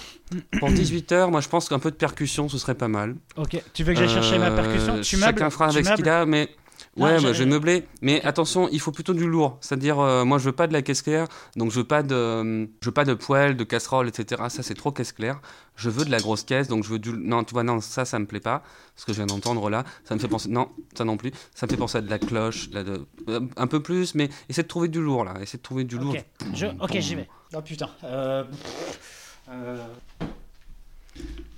pour 0.59 0.69
18h, 0.69 1.29
moi 1.29 1.41
je 1.41 1.49
pense 1.49 1.67
qu'un 1.67 1.79
peu 1.79 1.91
de 1.91 1.95
percussion 1.95 2.47
ce 2.47 2.57
serait 2.57 2.75
pas 2.75 2.87
mal. 2.87 3.15
Ok, 3.35 3.61
tu 3.73 3.83
veux 3.83 3.93
que 3.93 3.99
j'aille 3.99 4.09
chercher 4.09 4.37
ma 4.39 4.47
Euh, 4.49 4.55
percussion? 4.55 5.01
Tu 5.01 5.17
meubles? 5.17 5.37
Chacun 5.39 5.49
fera 5.49 5.69
Tu 5.69 5.75
avec 5.77 5.85
ce 5.87 5.93
qu'il 5.95 6.07
a, 6.07 6.25
mais 6.25 6.49
ouais, 6.97 7.17
j'ai- 7.19 7.25
bah, 7.27 7.33
je 7.33 7.43
vais 7.43 7.49
meubler. 7.49 7.87
Mais 8.01 8.21
attention, 8.23 8.69
il 8.71 8.79
faut 8.79 8.91
plutôt 8.91 9.13
du 9.13 9.27
lourd. 9.27 9.57
C'est-à-dire, 9.61 9.99
euh, 9.99 10.25
moi, 10.25 10.37
je 10.37 10.45
veux 10.45 10.51
pas 10.51 10.67
de 10.67 10.73
la 10.73 10.81
caisse 10.81 11.01
claire, 11.01 11.27
donc 11.55 11.71
je 11.71 11.77
veux 11.79 11.83
pas 11.87 12.03
de, 12.03 12.13
euh, 12.15 12.65
je 12.81 12.85
veux 12.89 12.93
pas 12.93 13.05
de 13.05 13.13
poêle, 13.13 13.55
de 13.57 13.63
casserole, 13.63 14.07
etc. 14.07 14.43
Ça, 14.49 14.63
c'est 14.63 14.73
trop 14.75 14.91
caisse 14.91 15.11
claire. 15.11 15.39
Je 15.75 15.89
veux 15.89 16.05
de 16.05 16.11
la 16.11 16.19
grosse 16.19 16.43
caisse, 16.43 16.67
donc 16.67 16.83
je 16.83 16.89
veux 16.89 16.99
du. 16.99 17.11
Non, 17.13 17.43
tu 17.43 17.53
vois, 17.53 17.63
non, 17.63 17.81
ça, 17.81 18.05
ça 18.05 18.19
me 18.19 18.25
plaît 18.25 18.39
pas. 18.39 18.61
Ce 18.95 19.05
que 19.05 19.11
je 19.13 19.17
viens 19.17 19.25
d'entendre 19.25 19.69
là, 19.71 19.83
ça 20.03 20.13
me 20.13 20.19
fait 20.19 20.27
penser. 20.27 20.49
Non, 20.49 20.69
ça 20.95 21.03
non 21.03 21.17
plus. 21.17 21.31
Ça 21.55 21.65
me 21.65 21.71
fait 21.71 21.77
penser 21.77 21.97
à 21.97 22.01
de 22.01 22.09
la 22.09 22.19
cloche, 22.19 22.69
de- 22.69 23.07
euh, 23.29 23.39
un 23.57 23.67
peu 23.67 23.81
plus, 23.81 24.13
mais 24.13 24.29
essaie 24.49 24.61
de 24.63 24.67
trouver 24.67 24.87
du 24.87 25.01
lourd 25.01 25.23
là. 25.25 25.33
Essaie 25.41 25.57
de 25.57 25.63
trouver 25.63 25.83
du 25.85 25.97
lourd. 25.97 26.13
Ok, 26.15 26.25
je... 26.53 26.65
ok, 26.67 26.99
j'y 26.99 27.15
vais. 27.15 27.27
Oh 27.55 27.61
putain. 27.61 27.89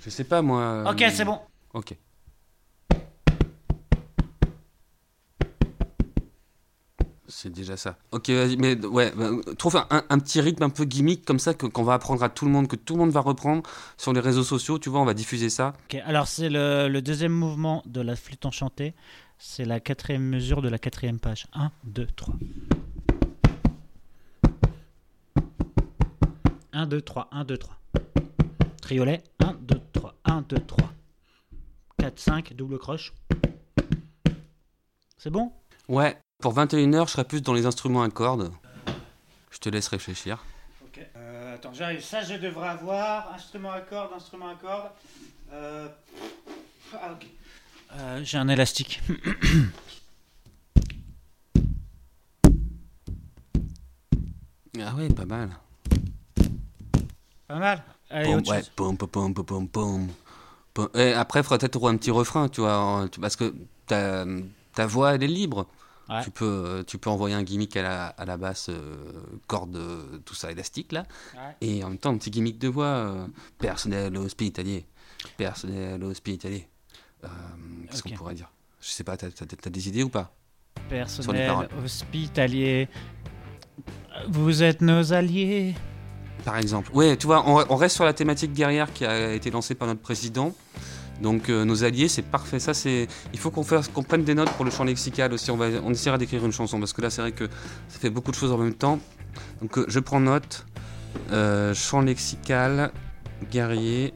Je 0.04 0.10
sais 0.10 0.24
pas 0.24 0.42
moi. 0.42 0.84
Ok, 0.90 1.04
c'est 1.12 1.24
bon. 1.24 1.38
Ok. 1.74 1.94
C'est 7.38 7.50
déjà 7.50 7.76
ça. 7.76 7.98
Ok, 8.12 8.30
vas-y, 8.30 8.56
mais 8.56 8.82
ouais, 8.86 9.12
bah, 9.14 9.28
trouve 9.58 9.76
un, 9.76 10.02
un 10.08 10.18
petit 10.18 10.40
rythme 10.40 10.62
un 10.62 10.70
peu 10.70 10.86
gimmick 10.86 11.22
comme 11.22 11.38
ça 11.38 11.52
qu'on 11.52 11.82
va 11.82 11.92
apprendre 11.92 12.22
à 12.22 12.30
tout 12.30 12.46
le 12.46 12.50
monde, 12.50 12.66
que 12.66 12.76
tout 12.76 12.94
le 12.94 13.00
monde 13.00 13.10
va 13.10 13.20
reprendre 13.20 13.62
sur 13.98 14.14
les 14.14 14.20
réseaux 14.20 14.42
sociaux, 14.42 14.78
tu 14.78 14.88
vois, 14.88 15.00
on 15.00 15.04
va 15.04 15.12
diffuser 15.12 15.50
ça. 15.50 15.74
Ok, 15.84 16.00
alors 16.06 16.28
c'est 16.28 16.48
le, 16.48 16.88
le 16.88 17.02
deuxième 17.02 17.32
mouvement 17.32 17.82
de 17.84 18.00
la 18.00 18.16
flûte 18.16 18.46
enchantée. 18.46 18.94
C'est 19.36 19.66
la 19.66 19.80
quatrième 19.80 20.22
mesure 20.22 20.62
de 20.62 20.70
la 20.70 20.78
quatrième 20.78 21.20
page. 21.20 21.46
1, 21.52 21.72
2, 21.84 22.06
3. 22.06 22.34
1, 26.72 26.86
2, 26.86 27.00
3, 27.02 27.28
1, 27.32 27.44
2, 27.44 27.58
3. 27.58 27.76
Triolet. 28.80 29.22
1, 29.40 29.58
2, 29.60 29.80
3, 29.92 30.14
1, 30.24 30.40
2, 30.40 30.56
3. 30.56 30.90
4, 31.98 32.18
5, 32.18 32.54
double 32.54 32.78
croche. 32.78 33.12
C'est 35.18 35.28
bon? 35.28 35.52
Ouais, 35.88 36.16
pour 36.38 36.54
21h, 36.54 37.06
je 37.06 37.12
serai 37.12 37.24
plus 37.24 37.42
dans 37.42 37.54
les 37.54 37.66
instruments 37.66 38.02
à 38.02 38.10
cordes. 38.10 38.52
Je 39.50 39.58
te 39.58 39.68
laisse 39.68 39.88
réfléchir. 39.88 40.44
Ok. 40.84 41.00
Euh, 41.16 41.54
attends, 41.54 41.72
j'arrive. 41.72 42.02
Ça, 42.02 42.22
je 42.22 42.34
devrais 42.34 42.68
avoir. 42.68 43.32
Instrument 43.34 43.72
à 43.72 43.80
cordes, 43.80 44.12
instrument 44.14 44.48
à 44.48 44.54
cordes. 44.54 44.90
Euh... 45.52 45.88
Ah, 46.92 47.12
ok. 47.12 47.26
Euh, 47.94 48.20
J'ai 48.22 48.38
un 48.38 48.48
élastique. 48.48 49.00
Ah 54.78 54.94
ouais, 54.94 55.08
pas 55.08 55.24
mal. 55.24 55.48
Pas 57.48 57.56
mal. 57.58 57.82
Allez, 58.10 58.26
Pom, 58.26 58.38
autre 58.38 58.50
ouais, 58.50 58.58
chose. 58.58 58.68
pom, 58.76 58.96
pom, 58.96 59.08
pom, 59.08 59.34
pom, 59.34 59.44
pom, 59.46 59.68
pom. 59.68 60.08
Pom. 60.74 60.88
Et 60.94 61.12
après, 61.14 61.40
il 61.40 61.42
faudra 61.44 61.56
peut-être 61.58 61.72
trouver 61.72 61.92
un 61.92 61.96
petit 61.96 62.10
refrain, 62.10 62.48
tu 62.50 62.60
vois, 62.60 63.06
parce 63.20 63.36
que 63.36 63.54
ta, 63.86 64.26
ta 64.74 64.86
voix, 64.86 65.14
elle 65.14 65.22
est 65.22 65.28
libre. 65.28 65.66
Ouais. 66.08 66.22
Tu, 66.22 66.30
peux, 66.30 66.84
tu 66.86 66.98
peux 66.98 67.10
envoyer 67.10 67.34
un 67.34 67.42
gimmick 67.42 67.76
à 67.76 67.82
la, 67.82 68.06
à 68.06 68.24
la 68.24 68.36
basse, 68.36 68.68
euh, 68.68 68.94
corde, 69.48 69.74
euh, 69.74 70.18
tout 70.24 70.34
ça, 70.34 70.52
élastique, 70.52 70.92
là. 70.92 71.04
Ouais. 71.34 71.56
Et 71.60 71.82
en 71.82 71.88
même 71.88 71.98
temps, 71.98 72.10
un 72.10 72.16
petit 72.18 72.30
gimmick 72.30 72.58
de 72.58 72.68
voix, 72.68 72.84
euh, 72.86 73.26
personnel 73.58 74.16
hospitalier. 74.16 74.86
Personnel 75.36 76.02
hospitalier. 76.04 76.68
Euh, 77.24 77.28
Qu'est-ce 77.90 78.02
qu'on 78.04 78.10
pourrait 78.10 78.34
dire? 78.34 78.50
Je 78.80 78.88
sais 78.90 79.02
pas, 79.02 79.16
t'as 79.16 79.26
as, 79.26 79.70
des 79.70 79.88
idées 79.88 80.04
ou 80.04 80.08
pas? 80.08 80.32
Personnel 80.88 81.50
hospitalier. 81.82 82.88
Vous 84.28 84.62
êtes 84.62 84.80
nos 84.82 85.12
alliés. 85.12 85.74
par 86.44 86.56
exemple. 86.56 86.90
Ouais, 86.94 87.16
tu 87.16 87.26
vois, 87.26 87.42
on, 87.48 87.64
on 87.68 87.76
reste 87.76 87.96
sur 87.96 88.04
la 88.04 88.12
thématique 88.12 88.52
guerrière 88.52 88.92
qui 88.92 89.04
a 89.04 89.32
été 89.32 89.50
lancée 89.50 89.74
par 89.74 89.88
notre 89.88 90.00
président. 90.00 90.54
Donc 91.20 91.48
euh, 91.48 91.64
nos 91.64 91.84
alliés, 91.84 92.08
c'est 92.08 92.22
parfait. 92.22 92.58
Ça, 92.58 92.74
c'est. 92.74 93.08
Il 93.32 93.38
faut 93.38 93.50
qu'on 93.50 93.62
fasse, 93.62 93.88
qu'on 93.88 94.02
prenne 94.02 94.24
des 94.24 94.34
notes 94.34 94.50
pour 94.50 94.64
le 94.64 94.70
champ 94.70 94.84
lexical 94.84 95.32
aussi. 95.32 95.50
On 95.50 95.56
va, 95.56 95.66
on 95.84 95.90
essaiera 95.90 96.18
d'écrire 96.18 96.44
une 96.44 96.52
chanson 96.52 96.78
parce 96.78 96.92
que 96.92 97.02
là, 97.02 97.10
c'est 97.10 97.22
vrai 97.22 97.32
que 97.32 97.48
ça 97.88 97.98
fait 97.98 98.10
beaucoup 98.10 98.30
de 98.30 98.36
choses 98.36 98.52
en 98.52 98.58
même 98.58 98.74
temps. 98.74 98.98
Donc 99.60 99.78
euh, 99.78 99.84
je 99.88 100.00
prends 100.00 100.20
note. 100.20 100.66
Euh, 101.32 101.72
champ 101.74 102.02
lexical, 102.02 102.92
guerrier, 103.50 104.12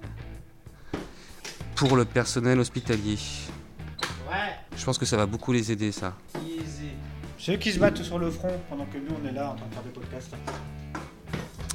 pour 1.75 1.97
le 1.97 2.05
personnel 2.05 2.61
hospitalier. 2.61 3.19
Ouais, 4.29 4.55
Je 4.77 4.85
pense 4.85 4.99
que 4.99 5.07
ça 5.07 5.17
va 5.17 5.27
beaucoup 5.27 5.53
les 5.53 5.73
aider, 5.73 5.93
ça. 5.93 6.15
C'est 7.39 7.55
eux 7.55 7.57
qui 7.57 7.73
se 7.73 7.79
battent 7.79 8.03
sur 8.03 8.19
le 8.19 8.31
front 8.31 8.53
pendant 8.69 8.85
que 8.85 8.99
nous 8.99 9.17
on 9.23 9.27
est 9.27 9.33
là 9.33 9.53
en 9.53 9.57
train 9.57 9.67
de 9.67 9.73
faire 9.73 9.83
des 9.83 9.91
podcasts. 9.91 10.35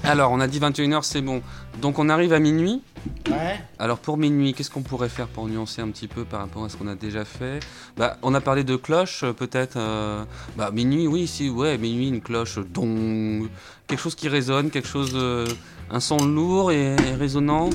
Alors, 0.05 0.31
on 0.31 0.39
a 0.39 0.47
dit 0.47 0.59
21h, 0.59 1.01
c'est 1.03 1.21
bon. 1.21 1.41
Donc 1.81 1.97
on 1.99 2.09
arrive 2.09 2.31
à 2.33 2.39
minuit. 2.39 2.81
Ouais. 3.29 3.59
Alors 3.79 3.97
pour 3.97 4.17
minuit, 4.17 4.53
qu'est-ce 4.53 4.69
qu'on 4.69 4.83
pourrait 4.83 5.09
faire 5.09 5.27
pour 5.27 5.47
nuancer 5.47 5.81
un 5.81 5.89
petit 5.89 6.07
peu 6.07 6.25
par 6.25 6.41
rapport 6.41 6.63
à 6.63 6.69
ce 6.69 6.77
qu'on 6.77 6.87
a 6.87 6.95
déjà 6.95 7.25
fait? 7.25 7.59
Bah, 7.97 8.17
on 8.21 8.33
a 8.35 8.41
parlé 8.41 8.63
de 8.63 8.75
cloche, 8.75 9.23
euh, 9.23 9.33
peut-être. 9.33 9.77
euh, 9.77 10.23
Bah, 10.57 10.69
minuit, 10.71 11.07
oui, 11.07 11.25
si, 11.27 11.49
ouais, 11.49 11.77
minuit, 11.79 12.07
une 12.09 12.21
cloche, 12.21 12.59
dong, 12.59 13.49
quelque 13.87 13.99
chose 13.99 14.15
qui 14.15 14.27
résonne, 14.29 14.69
quelque 14.69 14.87
chose, 14.87 15.11
euh, 15.15 15.47
un 15.89 15.99
son 15.99 16.17
lourd 16.17 16.71
et, 16.71 16.95
et 16.95 17.15
résonnant, 17.15 17.69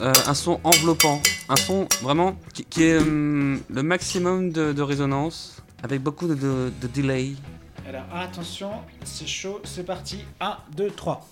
euh, 0.00 0.12
un 0.26 0.34
son 0.34 0.60
enveloppant, 0.64 1.20
un 1.48 1.56
son 1.56 1.88
vraiment 2.02 2.36
qui, 2.52 2.64
qui 2.64 2.84
est 2.84 2.98
hum, 2.98 3.60
le 3.70 3.82
maximum 3.82 4.52
de, 4.52 4.72
de 4.72 4.82
résonance, 4.82 5.62
avec 5.82 6.02
beaucoup 6.02 6.28
de, 6.28 6.34
de, 6.34 6.70
de 6.82 6.86
delay. 6.88 7.32
Alors 7.88 8.04
attention, 8.14 8.70
c'est 9.04 9.26
chaud, 9.26 9.60
c'est 9.64 9.84
parti. 9.84 10.18
1, 10.40 10.56
2, 10.76 10.90
3. 10.90 11.26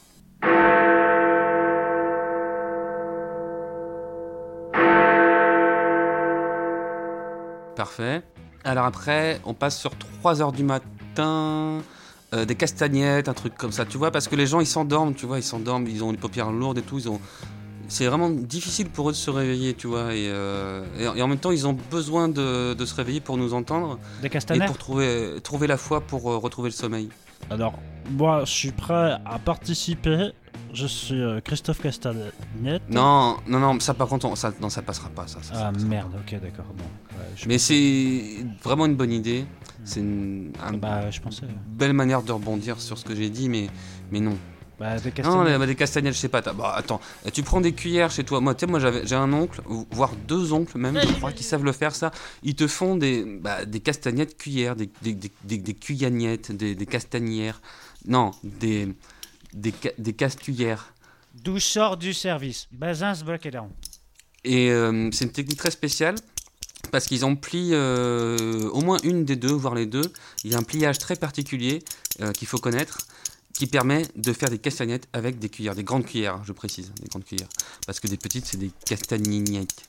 Parfait. 7.77 8.23
Alors 8.65 8.85
après, 8.85 9.41
on 9.45 9.55
passe 9.55 9.79
sur 9.79 9.93
3 9.97 10.43
heures 10.43 10.53
du 10.53 10.65
matin, 10.65 11.79
euh, 12.35 12.45
des 12.45 12.55
castagnettes, 12.55 13.29
un 13.29 13.33
truc 13.35 13.55
comme 13.57 13.73
ça, 13.73 13.87
tu 13.87 13.97
vois, 13.97 14.11
parce 14.11 14.29
que 14.29 14.37
les 14.37 14.47
gens 14.47 14.61
ils 14.61 14.67
s'endorment, 14.67 15.15
tu 15.15 15.25
vois, 15.27 15.39
ils 15.39 15.43
s'endorment, 15.43 15.87
ils 15.87 16.05
ont 16.05 16.11
les 16.11 16.19
paupières 16.19 16.51
lourdes 16.53 16.79
et 16.79 16.83
tout, 16.83 16.99
ils 16.99 17.09
ont. 17.09 17.21
C'est 17.89 18.07
vraiment 18.07 18.29
difficile 18.31 18.89
pour 18.89 19.09
eux 19.09 19.13
de 19.13 19.17
se 19.17 19.31
réveiller, 19.31 19.75
tu 19.75 19.87
vois, 19.89 20.15
et, 20.15 20.29
euh, 20.29 20.85
et- 20.99 21.19
et 21.19 21.23
en 21.23 21.27
même 21.27 21.39
temps 21.39 21.51
ils 21.51 21.67
ont 21.67 21.77
besoin 21.91 22.29
de, 22.29 22.75
de 22.75 22.85
se 22.85 22.95
réveiller 22.95 23.21
pour 23.21 23.37
nous 23.37 23.53
entendre 23.55 23.99
Des 24.21 24.27
et 24.27 24.31
castanets 24.31 24.67
pour 24.67 24.79
trouver, 24.79 25.37
trouver 25.43 25.67
la 25.67 25.77
foi 25.77 26.01
pour 26.01 26.31
euh, 26.31 26.37
retrouver 26.37 26.69
le 26.69 26.75
sommeil. 26.75 27.09
Alors, 27.49 27.75
moi, 28.11 28.45
je 28.45 28.51
suis 28.51 28.73
prêt 28.73 29.17
à 29.25 29.39
participer. 29.39 30.33
Je 30.73 30.87
suis 30.87 31.21
euh, 31.21 31.41
Christophe 31.41 31.81
Castagnette. 31.83 32.83
Non, 32.89 33.37
non, 33.49 33.59
non, 33.59 33.81
ça 33.81 33.93
par 33.93 34.07
contre, 34.07 34.27
on- 34.27 34.37
ça, 34.37 34.53
non, 34.61 34.69
ça 34.69 34.83
passera 34.83 35.09
pas, 35.09 35.27
ça. 35.27 35.39
ça, 35.43 35.55
ça 35.55 35.67
Ah 35.69 35.73
passera 35.73 35.89
merde, 35.89 36.13
ok, 36.15 36.41
d'accord. 36.41 36.67
Bon. 36.77 36.85
Ouais, 37.19 37.25
je... 37.35 37.49
Mais 37.49 37.59
c'est 37.59 38.47
vraiment 38.63 38.87
une 38.87 38.95
bonne 38.95 39.11
idée. 39.13 39.47
C'est 39.85 39.99
une, 40.01 40.53
un- 40.65 40.75
Bah, 40.75 41.11
je 41.11 41.21
pensais. 41.21 41.47
belle 41.67 41.93
manière 41.93 42.23
de 42.23 42.31
rebondir 42.31 42.81
sur 42.81 42.99
ce 42.99 43.05
que 43.05 43.17
j'ai 43.17 43.31
dit, 43.31 43.49
mais, 43.49 43.69
mais 44.13 44.21
non. 44.21 44.37
Bah, 44.81 44.97
des 44.99 45.11
Non, 45.11 45.15
castanets. 45.15 45.53
les- 45.53 45.59
bah, 45.59 45.67
des 45.67 45.75
castagnettes, 45.77 46.15
je 46.15 46.19
sais 46.19 46.29
pas. 46.31 46.41
Bah, 46.41 46.73
attends, 46.75 47.01
tu 47.35 47.43
prends 47.43 47.61
des 47.61 47.75
cuillères 47.75 48.11
chez 48.11 48.25
toi. 48.25 48.41
Moi, 48.41 48.55
tu 48.55 48.65
sais, 48.65 48.67
moi, 48.67 48.81
j'ai 48.81 49.15
un 49.15 49.31
oncle, 49.33 49.61
voire 49.91 50.13
deux 50.27 50.55
oncles 50.55 50.79
même, 50.79 50.99
je 50.99 51.13
crois, 51.17 51.33
qui 51.33 51.45
savent 51.45 51.65
le 51.65 51.73
faire, 51.73 51.95
ça. 51.95 52.11
Ils 52.43 52.55
te 52.55 52.67
font 52.67 52.97
des, 52.97 53.25
bah, 53.25 53.67
des 53.67 53.81
castagnettes 53.81 54.39
cuillères, 54.39 54.77
des, 54.77 54.89
des, 55.03 55.13
des, 55.13 55.31
des, 55.45 55.59
des 55.59 55.75
cuillagnettes, 55.75 56.51
des, 56.51 56.75
des 56.75 56.87
castagnières. 56.87 57.61
Non, 58.07 58.31
des, 58.43 58.89
des, 59.53 59.75
des 59.99 60.13
casse-cuillères. 60.15 60.95
D'où 61.35 61.59
sort 61.61 61.99
du 61.99 62.15
service 62.15 62.67
Bazin 62.73 63.15
se. 63.15 63.23
Et 64.45 64.71
euh, 64.71 65.11
c'est 65.13 65.27
une 65.27 65.33
technique 65.33 65.59
très 65.59 65.71
spéciale. 65.71 66.15
Parce 66.91 67.07
qu'ils 67.07 67.27
ont 67.27 67.37
plié 67.37 67.73
euh, 67.75 68.69
au 68.71 68.81
moins 68.81 68.97
une 69.05 69.25
des 69.27 69.37
deux, 69.37 69.53
voire 69.53 69.75
les 69.75 69.85
deux. 69.87 70.11
Il 70.43 70.51
y 70.51 70.55
a 70.55 70.59
un 70.59 70.63
pliage 70.63 70.99
très 70.99 71.15
particulier 71.15 71.81
euh, 72.23 72.33
qu'il 72.33 72.49
faut 72.49 72.57
connaître, 72.59 72.99
qui 73.61 73.67
permet 73.67 74.07
de 74.17 74.33
faire 74.33 74.49
des 74.49 74.57
castagnettes 74.59 75.07
avec 75.13 75.39
des 75.39 75.51
cuillères, 75.51 75.75
des 75.75 75.85
grandes 75.85 76.07
cuillères, 76.07 76.43
je 76.47 76.53
précise, 76.53 76.93
des 76.99 77.09
grandes 77.09 77.27
cuillères. 77.27 77.49
Parce 77.87 78.01
que 78.01 78.07
des 78.09 78.17
petites, 78.17 78.47
c'est 78.47 78.57
des 78.57 78.71
castagnettes. 78.87 79.83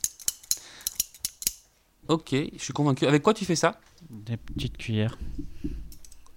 Ok, 2.10 2.32
je 2.34 2.62
suis 2.62 2.74
convaincu. 2.74 3.06
Avec 3.06 3.24
quoi 3.24 3.34
tu 3.34 3.46
fais 3.46 3.56
ça? 3.56 3.80
Des 4.10 4.36
petites 4.36 4.76
cuillères. 4.78 5.18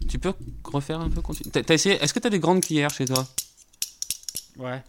Tu 0.08 0.20
peux 0.20 0.32
refaire 0.62 1.00
un 1.00 1.10
peu. 1.10 1.20
T'as- 1.50 1.64
t'as 1.64 1.74
essayé 1.74 1.96
Est-ce 1.96 2.14
que 2.14 2.20
tu 2.20 2.28
as 2.28 2.30
des 2.30 2.38
grandes 2.38 2.60
cuillères 2.64 2.90
chez 2.90 3.06
toi? 3.06 3.26
Ouais. 4.56 4.84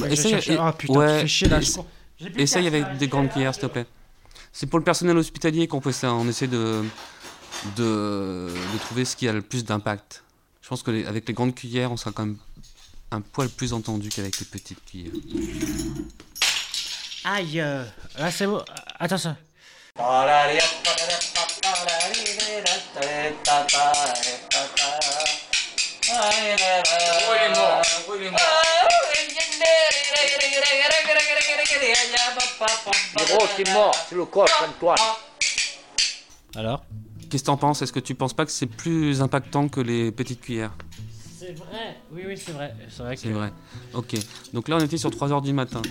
Bah, 0.00 0.10
essaye- 0.10 0.34
et- 0.34 0.56
Ah 0.58 0.74
putain, 0.74 0.92
ouais, 0.92 1.14
tu 1.14 1.20
fais 1.22 1.26
chier 1.28 1.48
là. 1.48 1.58
essa-. 1.62 1.80
J'ai 2.18 2.28
plus 2.28 2.42
Essaye 2.42 2.66
avec 2.66 2.82
là, 2.82 2.96
des 2.96 3.08
grandes 3.08 3.30
cuillères, 3.30 3.54
s'il 3.54 3.62
te 3.62 3.66
plaît. 3.68 3.86
C'est 4.52 4.66
pour 4.66 4.78
le 4.78 4.84
personnel 4.84 5.16
hospitalier 5.16 5.66
qu'on 5.68 5.80
fait 5.80 5.92
ça. 5.92 6.12
On 6.12 6.28
essaie 6.28 6.48
de, 6.48 6.84
de, 7.76 8.50
de 8.74 8.78
trouver 8.80 9.06
ce 9.06 9.16
qui 9.16 9.26
a 9.26 9.32
le 9.32 9.40
plus 9.40 9.64
d'impact. 9.64 10.22
Je 10.68 10.70
pense 10.70 10.82
qu'avec 10.82 11.00
les, 11.04 11.08
avec 11.08 11.26
les 11.26 11.32
grandes 11.32 11.54
cuillères, 11.54 11.90
on 11.90 11.96
sera 11.96 12.12
quand 12.12 12.26
même 12.26 12.36
un 13.10 13.22
poil 13.22 13.48
plus 13.48 13.72
entendu 13.72 14.10
qu'avec 14.10 14.38
les 14.38 14.44
petites 14.44 14.84
cuillères. 14.84 15.14
Aïe. 17.24 17.58
euh, 17.58 17.86
Là, 18.18 18.30
c'est 18.30 18.46
beau. 18.46 18.60
Attends 19.00 19.16
ça. 19.16 19.38
Gros, 33.16 33.46
c'est 33.56 33.72
mort, 33.72 33.96
c'est 34.06 34.16
le 34.16 34.22
Antoine. 34.22 34.98
Alors? 36.54 36.84
Qu'est-ce 37.30 37.42
que 37.42 37.46
t'en 37.46 37.56
penses? 37.56 37.82
Est-ce 37.82 37.92
que 37.92 38.00
tu 38.00 38.14
penses 38.14 38.34
pas 38.34 38.44
que 38.46 38.50
c'est 38.52 38.66
plus 38.66 39.20
impactant 39.20 39.68
que 39.68 39.80
les 39.80 40.10
petites 40.12 40.40
cuillères? 40.40 40.74
C'est 41.38 41.52
vrai. 41.52 41.96
Oui, 42.12 42.22
oui, 42.26 42.34
c'est 42.36 42.52
vrai. 42.52 42.74
C'est 42.88 43.02
vrai 43.02 43.16
C'est 43.16 43.30
vrai. 43.30 43.52
Ok. 43.94 44.14
Donc 44.52 44.68
là, 44.68 44.76
on 44.76 44.84
était 44.84 44.96
sur 44.96 45.10
3h 45.10 45.42
du 45.42 45.52
matin. 45.52 45.82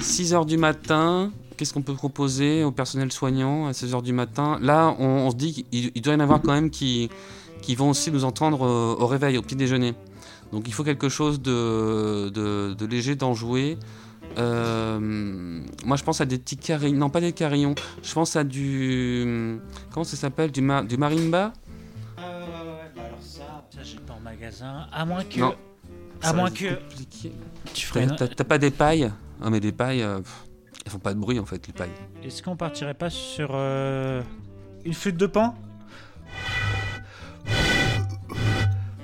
6h 0.00 0.46
du 0.46 0.56
matin, 0.56 1.30
qu'est-ce 1.56 1.72
qu'on 1.72 1.82
peut 1.82 1.94
proposer 1.94 2.64
au 2.64 2.72
personnel 2.72 3.12
soignant 3.12 3.66
à 3.66 3.72
16h 3.72 4.02
du 4.02 4.12
matin? 4.12 4.58
Là, 4.60 4.94
on, 4.98 5.04
on 5.04 5.30
se 5.30 5.36
dit 5.36 5.64
qu'il 5.70 5.92
il 5.94 6.02
doit 6.02 6.12
y 6.12 6.16
en 6.16 6.20
avoir 6.20 6.42
quand 6.42 6.52
même 6.52 6.70
qui, 6.70 7.08
qui 7.62 7.74
vont 7.74 7.90
aussi 7.90 8.10
nous 8.10 8.24
entendre 8.24 8.64
euh, 8.64 8.96
au 8.98 9.06
réveil, 9.06 9.38
au 9.38 9.42
petit 9.42 9.56
déjeuner. 9.56 9.94
Donc 10.52 10.66
il 10.66 10.74
faut 10.74 10.84
quelque 10.84 11.08
chose 11.08 11.40
de, 11.40 12.28
de, 12.30 12.74
de 12.74 12.86
léger, 12.86 13.14
d'enjoué. 13.14 13.78
Euh, 14.38 14.98
moi, 15.84 15.96
je 15.96 16.04
pense 16.04 16.20
à 16.20 16.24
des 16.26 16.38
petits 16.38 16.56
carillons. 16.56 16.96
Non, 16.98 17.10
pas 17.10 17.20
des 17.20 17.32
carillons. 17.32 17.74
Je 18.02 18.12
pense 18.12 18.36
à 18.36 18.44
du. 18.44 19.59
Comment 19.92 20.04
ça 20.04 20.16
s'appelle 20.16 20.50
du, 20.52 20.60
ma- 20.60 20.82
du 20.82 20.96
marimba? 20.96 21.52
Ouais, 22.16 22.22
ouais, 22.24 22.30
ouais. 22.30 22.90
Bah 22.94 23.02
alors 23.06 23.18
ça, 23.22 23.64
ça 23.74 23.82
j'ai 23.82 23.98
pas 23.98 24.14
en 24.14 24.20
magasin. 24.20 24.86
À 24.92 25.04
moins 25.04 25.24
que. 25.24 25.40
Non. 25.40 25.54
À 26.22 26.26
Ça 26.28 26.32
moins 26.34 26.50
que. 26.50 26.74
compliqué. 26.74 27.32
Tu 27.74 27.86
ferais. 27.86 28.06
T'as 28.16 28.26
une- 28.26 28.34
pas 28.34 28.58
des 28.58 28.70
pailles? 28.70 29.10
Ah, 29.42 29.50
mais 29.50 29.60
des 29.60 29.72
pailles, 29.72 30.02
euh, 30.02 30.18
pff, 30.18 30.44
elles 30.84 30.92
font 30.92 30.98
pas 30.98 31.14
de 31.14 31.18
bruit 31.18 31.38
en 31.40 31.46
fait, 31.46 31.66
les 31.66 31.72
pailles. 31.72 31.90
Est-ce 32.22 32.42
qu'on 32.42 32.56
partirait 32.56 32.94
pas 32.94 33.10
sur 33.10 33.50
euh, 33.52 34.22
une 34.84 34.92
flûte 34.94 35.16
de 35.16 35.26
pan 35.26 35.54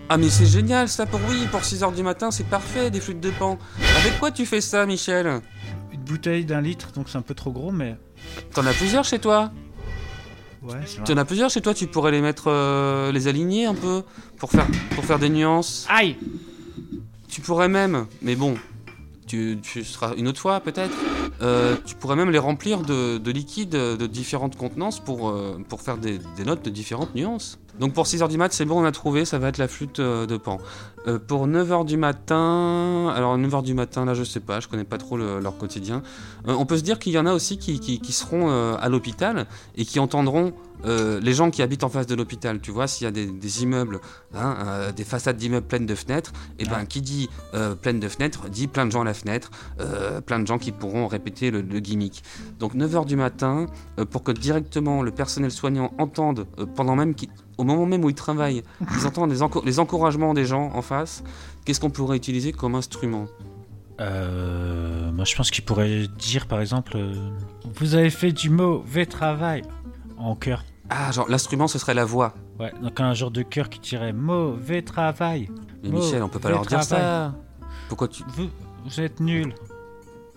Ah, 0.09 0.19
mais 0.19 0.29
c'est 0.29 0.47
génial 0.47 0.89
ça 0.89 1.05
pour 1.07 1.21
oui, 1.29 1.47
pour 1.51 1.63
6h 1.63 1.93
du 1.95 2.03
matin, 2.05 2.31
c'est 2.31 2.47
parfait, 2.47 2.91
des 2.91 3.01
flûtes 3.01 3.21
de 3.21 3.31
pan. 3.31 3.59
Avec 4.01 4.19
quoi 4.21 4.31
tu 4.31 4.47
fais 4.47 4.61
ça, 4.61 4.87
Michel? 4.87 5.41
Une 5.93 6.01
bouteille 6.03 6.45
d'un 6.45 6.61
litre, 6.61 6.93
donc 6.93 7.09
c'est 7.09 7.19
un 7.19 7.23
peu 7.23 7.35
trop 7.35 7.51
gros, 7.51 7.73
mais. 7.73 7.97
T'en 8.55 8.65
as 8.67 8.73
plusieurs 8.73 9.05
chez 9.05 9.19
toi? 9.19 9.51
Ouais, 10.67 10.81
c'est 10.87 11.05
T'en 11.05 11.17
as 11.17 11.25
plusieurs 11.25 11.51
chez 11.51 11.61
toi, 11.61 11.75
tu 11.75 11.87
pourrais 11.87 12.11
les 12.11 12.21
mettre, 12.21 12.45
euh, 12.49 13.13
les 13.13 13.29
aligner 13.29 13.67
un 13.67 13.75
peu 13.75 14.03
pour 14.39 14.51
faire, 14.51 14.67
pour 14.95 15.05
faire 15.05 15.19
des 15.19 15.29
nuances. 15.29 15.87
Aïe 15.89 16.17
Tu 17.29 17.41
pourrais 17.41 17.69
même, 17.69 18.07
mais 18.23 18.35
bon, 18.37 18.55
tu, 19.27 19.59
tu 19.63 19.85
seras 19.85 20.15
une 20.17 20.29
autre 20.29 20.41
fois 20.41 20.61
peut-être. 20.61 20.95
euh, 21.43 21.77
tu 21.85 21.95
pourrais 21.95 22.17
même 22.17 22.31
les 22.31 22.39
remplir 22.39 22.81
de, 22.83 23.19
de 23.19 23.31
liquide 23.31 23.71
de 23.71 24.07
différentes 24.07 24.57
contenances 24.57 25.01
pour, 25.01 25.29
euh, 25.29 25.59
pour 25.69 25.83
faire 25.83 25.99
des, 25.99 26.19
des 26.37 26.45
notes 26.45 26.65
de 26.65 26.71
différentes 26.71 27.15
nuances. 27.15 27.59
Donc 27.79 27.93
pour 27.93 28.07
6h 28.07 28.29
du 28.29 28.39
mat, 28.39 28.53
c'est 28.53 28.65
bon, 28.65 28.81
on 28.81 28.85
a 28.85 28.93
trouvé, 28.93 29.25
ça 29.25 29.39
va 29.39 29.49
être 29.49 29.59
la 29.59 29.69
flûte 29.69 30.01
euh, 30.01 30.27
de 30.27 30.37
pan. 30.37 30.59
Euh, 31.07 31.19
pour 31.19 31.47
9h 31.47 31.85
du 31.85 31.97
matin, 31.97 33.13
alors 33.15 33.37
9h 33.37 33.63
du 33.63 33.75
matin, 33.75 34.05
là 34.05 34.15
je 34.15 34.25
sais 34.25 34.41
pas, 34.41 34.61
je 34.61 34.69
connais 34.69 34.85
pas 34.85 34.99
trop 34.99 35.17
le- 35.17 35.41
leur 35.41 35.57
quotidien. 35.59 36.03
Euh, 36.49 36.55
on 36.59 36.65
peut 36.65 36.79
se 36.79 36.83
dire 36.83 36.99
qu'il 36.99 37.13
y 37.13 37.19
en 37.19 37.27
a 37.27 37.33
aussi 37.35 37.59
qui, 37.59 38.01
seront 38.13 38.49
à 38.49 38.89
l'hôpital 38.89 39.47
et 39.77 39.85
qui 39.85 39.99
entendront 39.99 40.53
les 40.85 41.33
gens 41.35 41.51
qui 41.51 41.63
habitent 41.63 41.85
en 41.85 41.89
face 41.91 42.07
de 42.07 42.15
l'hôpital. 42.15 42.61
Tu 42.61 42.71
vois, 42.71 42.87
s'il 42.87 43.05
y 43.05 43.09
a 43.09 43.11
des, 43.11 43.63
immeubles, 43.63 44.01
hein, 44.35 44.57
des 44.95 45.05
façades 45.05 45.37
d'immeubles 45.37 45.67
pleines 45.67 45.85
de 45.85 45.95
fenêtres, 45.95 46.33
et 46.59 46.65
ben 46.65 46.87
qui 46.87 47.03
dit 47.03 47.29
pleine 47.83 48.01
de 48.01 48.09
fenêtres 48.09 48.49
dit 48.49 48.69
plein 48.69 48.87
de 48.87 48.93
gens 48.93 49.03
à 49.03 49.05
la 49.05 49.13
fenêtre, 49.13 49.51
plein 50.25 50.39
de 50.39 50.47
gens 50.47 50.59
qui 50.59 50.73
pourront 50.73 51.09
répéter 51.09 51.51
le, 51.51 51.61
gimmick. 51.81 52.23
Donc 52.59 52.75
9h 52.75 53.05
du 53.05 53.17
matin, 53.17 53.67
pour 54.11 54.23
que 54.23 54.33
directement 54.33 55.03
le 55.03 55.11
personnel 55.11 55.51
soignant 55.51 55.93
entende, 55.99 56.47
pendant 56.75 56.97
même 56.97 57.15
qu'il- 57.15 57.31
au 57.59 57.65
moment 57.65 57.87
même 57.87 58.05
où 58.05 58.11
ils 58.11 58.15
travaillent, 58.15 58.63
ils 59.01 59.07
entendent 59.07 59.31
les, 59.31 59.43
enco- 59.43 59.63
les 59.65 59.79
encouragements 59.79 60.35
des 60.35 60.45
gens 60.45 60.71
en 60.75 60.83
face, 60.83 61.23
qu'est-ce 61.65 61.81
qu'on 61.81 61.91
pourrait 61.91 62.17
utiliser 62.17 62.53
comme 62.53 62.75
instrument? 62.75 63.27
Euh, 64.01 65.11
moi, 65.13 65.25
je 65.25 65.35
pense 65.37 65.51
qu'il 65.51 65.65
pourrait 65.65 66.07
dire, 66.19 66.47
par 66.47 66.61
exemple, 66.61 66.93
euh, 66.97 67.15
Vous 67.77 67.95
avez 67.95 68.11
fait 68.11 68.33
du 68.33 68.51
mauvais 68.51 69.07
travail. 69.07 69.63
en 70.19 70.35
chœur. 70.35 70.65
Ah, 70.91 71.11
genre 71.11 71.27
l'instrument 71.29 71.67
ce 71.67 71.79
serait 71.81 71.95
la 71.95 72.05
voix. 72.05 72.35
Ouais, 72.61 72.73
donc 72.81 73.01
un 73.01 73.13
genre 73.13 73.31
de 73.33 73.43
chœur 73.43 73.69
qui 73.69 73.81
tirait 73.81 74.13
Mauvais 74.13 74.83
travail. 74.83 75.49
Mais 75.83 75.89
Michel, 75.91 76.23
on 76.23 76.29
peut 76.29 76.39
pas 76.39 76.51
leur 76.51 76.65
dire 76.65 76.83
ça. 76.83 77.35
Pourquoi 77.89 78.09
tu... 78.09 78.23
Vous, 78.29 78.49
vous 78.85 79.01
êtes. 79.01 79.19
Non, 79.19 79.27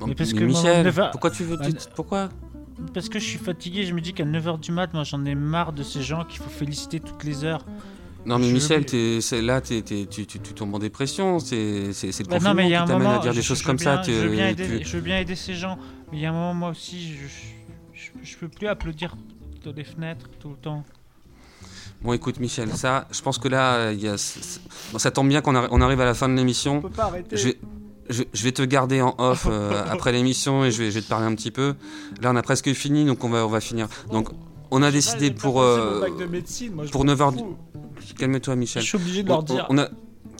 Mais 0.08 0.16
parce 0.16 0.34
mais 0.34 0.40
que 0.40 0.44
Michel, 0.46 0.92
pourquoi 1.12 1.30
tu 1.30 1.44
veux... 1.44 1.58
Bah, 1.58 1.66
tu- 1.68 1.76
Pourquoi 1.96 2.30
Parce 2.94 3.10
que 3.10 3.20
je 3.20 3.26
suis 3.26 3.40
fatigué, 3.40 3.86
je 3.86 3.94
me 3.94 4.02
dis 4.02 4.14
qu'à 4.14 4.26
9h 4.26 4.60
du 4.60 4.72
mat, 4.72 4.94
moi 4.94 5.04
j'en 5.04 5.24
ai 5.26 5.36
marre 5.36 5.74
de 5.74 5.84
ces 5.84 6.02
gens 6.02 6.24
qu'il 6.26 6.40
faut 6.42 6.50
féliciter 6.50 7.00
toutes 7.00 7.24
les 7.24 7.44
heures. 7.44 7.66
Non 8.26 8.38
mais 8.38 8.50
Je- 8.50 8.54
Michel, 8.54 8.86
là 9.46 9.62
t'es- 9.62 9.82
t'es- 9.82 10.06
tu, 10.10 10.26
tu, 10.26 10.40
tu 10.40 10.54
tombes 10.54 10.76
en 10.76 10.80
dépression, 10.80 11.40
c'est 11.40 11.94
c'est- 11.94 12.12
c'est 12.12 12.24
le 12.24 12.30
Bah 12.30 12.36
confinement 12.36 12.50
non, 12.50 12.56
mais 12.56 12.68
il 12.68 12.72
y 12.72 12.76
a 12.76 12.82
un 12.82 12.86
qui 12.86 12.92
t'amène 12.92 13.08
à 13.08 13.20
dire 13.20 13.34
des 13.34 13.42
choses 13.42 13.62
comme 13.62 13.80
ça. 13.80 14.02
je, 14.06 14.12
veux 14.12 14.30
bien 14.30 14.50
aider, 14.50 14.80
tu- 14.80 14.86
je 14.86 14.98
veux 14.98 15.04
bien 15.04 15.20
aider 15.20 15.36
ces 15.36 15.54
gens, 15.54 15.78
mais 16.12 16.18
il 16.18 16.22
y 16.22 16.26
a 16.26 16.30
un 16.30 16.34
moment, 16.34 16.54
moi 16.54 16.70
aussi, 16.70 17.14
je, 17.16 17.28
je, 17.94 18.10
je 18.22 18.38
peux 18.38 18.50
plus 18.50 18.68
applaudir 18.68 19.16
dans 19.64 19.72
les 19.72 19.84
fenêtres 19.86 20.28
tout 20.40 20.50
le 20.50 20.56
temps. 20.58 20.84
Bon 22.02 22.14
écoute 22.14 22.40
Michel, 22.40 22.70
ça, 22.76 23.08
je 23.12 23.22
pense 23.22 23.38
que 23.38 23.48
là, 23.50 23.92
il 23.92 24.02
y 24.02 24.08
a... 24.08 24.18
c'est- 24.18 24.42
c'est- 24.44 24.62
bon, 24.92 25.00
ça 25.00 25.12
tombe 25.12 25.28
bien 25.28 25.42
qu'on 25.42 25.54
arri- 25.54 25.68
on 25.72 25.82
arrive 25.82 26.00
à 26.02 26.06
la 26.06 26.14
fin 26.14 26.30
de 26.30 26.34
l'émission. 26.36 26.82
pas 26.82 27.06
arrêter. 27.06 27.36
Je 27.38 27.46
vais, 27.50 27.60
je, 28.10 28.24
je 28.34 28.44
vais 28.44 28.52
te 28.52 28.62
garder 28.62 29.02
en 29.02 29.16
off 29.18 29.48
euh, 29.50 29.84
après 29.90 30.12
l'émission 30.12 30.66
et 30.66 30.72
je 30.72 30.84
vais, 30.84 30.90
je 30.90 30.96
vais 30.96 31.02
te 31.02 31.10
parler 31.10 31.26
un 31.26 31.36
petit 31.36 31.52
peu. 31.52 31.76
Là 32.22 32.32
on 32.32 32.36
a 32.36 32.42
presque 32.42 32.74
fini, 32.74 33.06
donc 33.06 33.24
on 33.24 33.30
va, 33.30 33.46
on 33.46 33.50
va 33.50 33.62
finir. 33.62 33.88
Donc 34.12 34.30
on 34.72 34.84
a 34.84 34.92
décidé 34.92 35.32
pour... 35.32 35.62
euh, 35.62 36.08
pour 36.92 37.06
9h... 37.06 37.34
Calme-toi 38.18 38.56
Michel. 38.56 38.82
Je 38.82 38.88
suis 38.88 38.98
obligé 38.98 39.24
de 39.24 39.28
leur 39.30 39.44
dire. 39.44 39.66
on 39.70 39.78
a... 39.78 39.90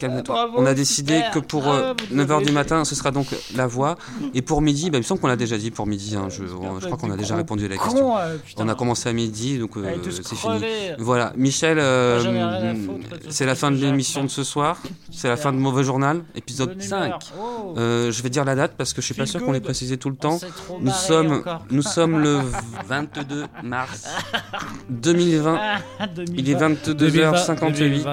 Calme-toi. 0.00 0.50
On 0.56 0.66
a 0.66 0.74
décidé 0.74 1.14
super. 1.16 1.30
que 1.32 1.38
pour 1.40 1.66
Ah, 1.68 1.94
vous 2.10 2.16
9h 2.16 2.30
avez 2.32 2.40
du 2.40 2.46
fait. 2.46 2.52
matin, 2.52 2.84
ce 2.84 2.94
sera 2.94 3.10
donc 3.10 3.26
la 3.54 3.66
voix. 3.66 3.96
Et 4.34 4.42
pour 4.42 4.62
midi, 4.62 4.90
bah, 4.90 4.98
il 4.98 5.00
me 5.00 5.04
semble 5.04 5.20
qu'on 5.20 5.28
l'a 5.28 5.36
déjà 5.36 5.58
dit 5.58 5.70
pour 5.70 5.86
midi. 5.86 6.16
hein, 6.16 6.28
je, 6.30 6.42
on- 6.44 6.80
je 6.80 6.86
crois 6.86 6.96
qu'on 6.98 7.10
a 7.10 7.16
déjà 7.16 7.36
répondu 7.36 7.66
à 7.66 7.68
la 7.68 7.76
question. 7.76 8.16
Euh. 8.18 8.36
On 8.56 8.68
a 8.68 8.74
commencé 8.74 9.08
à 9.08 9.12
midi, 9.12 9.58
donc 9.58 9.76
euh, 9.76 9.96
c'est 10.10 10.34
fini. 10.34 10.54
Voilà, 10.98 11.32
Michel, 11.36 11.78
euh, 11.80 12.22
de 12.22 13.30
c'est 13.30 13.46
la 13.46 13.54
fin 13.54 13.70
de 13.70 13.76
l'émission 13.76 14.24
de 14.24 14.28
ce 14.28 14.42
soir. 14.44 14.78
C'est 15.10 15.28
la 15.28 15.36
fin 15.36 15.52
de 15.52 15.58
Mauvais 15.58 15.84
Journal, 15.84 16.22
épisode 16.34 16.70
Bonne 16.70 16.80
5. 16.80 17.04
humeur. 17.06 17.18
Oh. 17.38 17.74
Euh, 17.78 18.10
je 18.10 18.22
vais 18.22 18.30
dire 18.30 18.44
la 18.44 18.54
date 18.54 18.72
parce 18.76 18.92
que 18.92 19.00
je 19.00 19.06
suis 19.06 19.14
pas 19.14 19.26
sûr 19.26 19.44
qu'on 19.44 19.52
l'ait 19.52 19.60
précisé 19.60 19.96
tout 19.96 20.10
le 20.10 20.16
temps. 20.16 20.38
Nous 20.80 20.90
sommes, 20.92 21.32
encore. 21.32 21.64
nous 21.70 21.82
sommes 21.82 22.18
le 22.20 22.40
22 22.88 23.44
mars 23.62 24.04
2020. 24.88 25.58
Ah, 25.98 26.06
Il 26.36 26.48
est 26.48 26.54
22h58. 26.54 28.04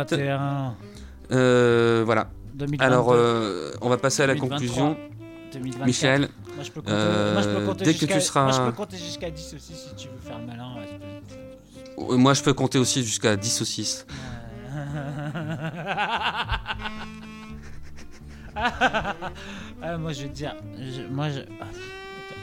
2021. 1.30 1.38
Euh, 1.38 2.04
voilà. 2.06 2.30
2022, 2.56 2.84
Alors, 2.86 3.12
euh, 3.14 3.72
on 3.82 3.90
va 3.90 3.98
passer 3.98 4.24
à 4.24 4.28
la 4.28 4.34
2023, 4.36 4.58
conclusion. 4.58 4.98
2024. 5.54 5.86
Michel, 5.86 6.22
Moi, 6.56 6.64
je 6.64 6.72
peux 6.72 6.82
compter, 6.82 6.94
euh, 6.94 7.34
moi, 7.34 7.42
je 7.42 7.50
peux 7.50 7.66
compter 7.66 7.86
dès 7.86 7.94
que 7.94 8.06
tu 8.06 8.22
seras- 8.22 8.44
Moi, 8.44 8.52
je 8.52 8.62
peux 8.62 8.72
compter 8.72 8.98
jusqu'à 8.98 9.30
10 9.30 9.54
aussi 9.56 9.74
si 9.74 9.96
tu 9.96 10.08
veux 10.10 10.18
faire 10.20 10.40
le 10.40 10.46
malin. 10.46 10.76
euh, 12.00 12.18
moi 12.18 12.34
je 12.34 12.44
peux 12.44 12.54
compter 12.54 12.78
aussi 12.80 13.04
jusqu'à 13.04 13.36
10 13.36 13.62
au 13.62 13.66
6. 13.66 14.06
ah, 19.82 19.98
moi, 19.98 20.14
je 20.14 20.24
vais 20.24 20.30
te 20.30 20.34
dire. 20.36 20.56
je- 20.80 21.08
moi, 21.14 21.30
je. 21.30 21.40
ah, 21.62 21.66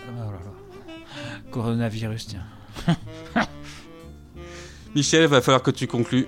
oh 0.08 0.20
là 0.20 0.24
là. 0.32 1.42
Coronavirus, 1.50 2.26
tiens. 2.28 2.96
Michel, 4.94 5.26
va 5.26 5.40
falloir 5.40 5.62
que 5.62 5.70
tu 5.70 5.86
conclues. 5.86 6.26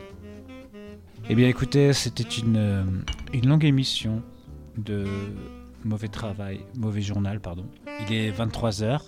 Eh 1.29 1.35
bien, 1.35 1.49
écoutez, 1.49 1.93
c'était 1.93 2.23
une, 2.23 2.57
euh, 2.57 2.85
une 3.33 3.49
longue 3.49 3.65
émission 3.65 4.23
de 4.79 5.05
mauvais 5.85 6.09
travail, 6.09 6.61
mauvais 6.77 7.01
journal, 7.03 7.41
pardon. 7.41 7.65
Il 8.09 8.15
est 8.15 8.31
23h 8.31 9.01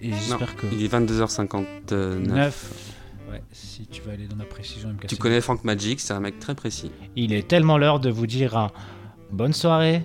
et 0.00 0.12
j'espère 0.12 0.56
que. 0.56 0.66
Il 0.72 0.82
est 0.84 0.92
22h59. 0.92 2.18
9. 2.18 2.90
Ouais, 3.30 3.42
si 3.52 3.86
tu 3.86 4.02
veux 4.02 4.12
aller 4.12 4.26
dans 4.26 4.36
la 4.36 4.44
précision 4.44 4.90
me 4.90 5.06
Tu 5.06 5.16
connais 5.16 5.40
Frank 5.40 5.64
Magic, 5.64 6.00
c'est 6.00 6.12
un 6.12 6.20
mec 6.20 6.38
très 6.38 6.54
précis. 6.54 6.90
Il 7.16 7.32
est 7.32 7.48
tellement 7.48 7.78
l'heure 7.78 7.98
de 7.98 8.10
vous 8.10 8.26
dire 8.26 8.56
un 8.56 8.70
bonne 9.32 9.54
soirée, 9.54 10.02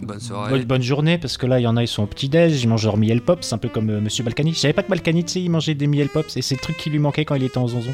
Bonne 0.00 0.20
soirée. 0.20 0.50
bonne, 0.52 0.64
bonne 0.64 0.82
journée, 0.82 1.18
parce 1.18 1.36
que 1.36 1.46
là, 1.46 1.58
il 1.58 1.64
y 1.64 1.66
en 1.66 1.76
a, 1.76 1.82
ils 1.82 1.88
sont 1.88 2.04
au 2.04 2.06
petit-déj, 2.06 2.62
ils 2.62 2.68
mangent 2.68 2.84
leur 2.84 2.96
miel 2.96 3.20
pops, 3.20 3.52
un 3.52 3.58
peu 3.58 3.68
comme 3.68 3.90
euh, 3.90 4.00
Monsieur 4.00 4.22
Balkany. 4.22 4.52
Je 4.52 4.58
savais 4.60 4.72
pas 4.72 4.84
que 4.84 4.88
Balkany, 4.90 5.24
tu 5.24 5.32
sais, 5.32 5.42
il 5.42 5.50
mangeait 5.50 5.74
des 5.74 5.88
miel 5.88 6.08
pops, 6.08 6.36
et 6.36 6.42
c'est 6.42 6.54
le 6.54 6.60
truc 6.60 6.76
qui 6.76 6.88
lui 6.88 7.00
manquait 7.00 7.24
quand 7.24 7.34
il 7.34 7.42
était 7.42 7.58
en 7.58 7.66
zonzon. 7.66 7.92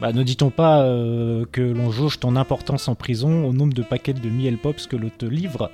Bah, 0.00 0.14
ne 0.14 0.22
dit-on 0.22 0.48
pas 0.48 0.82
euh, 0.84 1.44
que 1.52 1.60
l'on 1.60 1.90
jauge 1.90 2.18
ton 2.20 2.34
importance 2.34 2.88
en 2.88 2.94
prison 2.94 3.44
au 3.44 3.52
nombre 3.52 3.74
de 3.74 3.82
paquets 3.82 4.14
de 4.14 4.30
miel 4.30 4.56
pops 4.56 4.86
que 4.86 4.96
l'on 4.96 5.10
te 5.10 5.26
livre? 5.26 5.70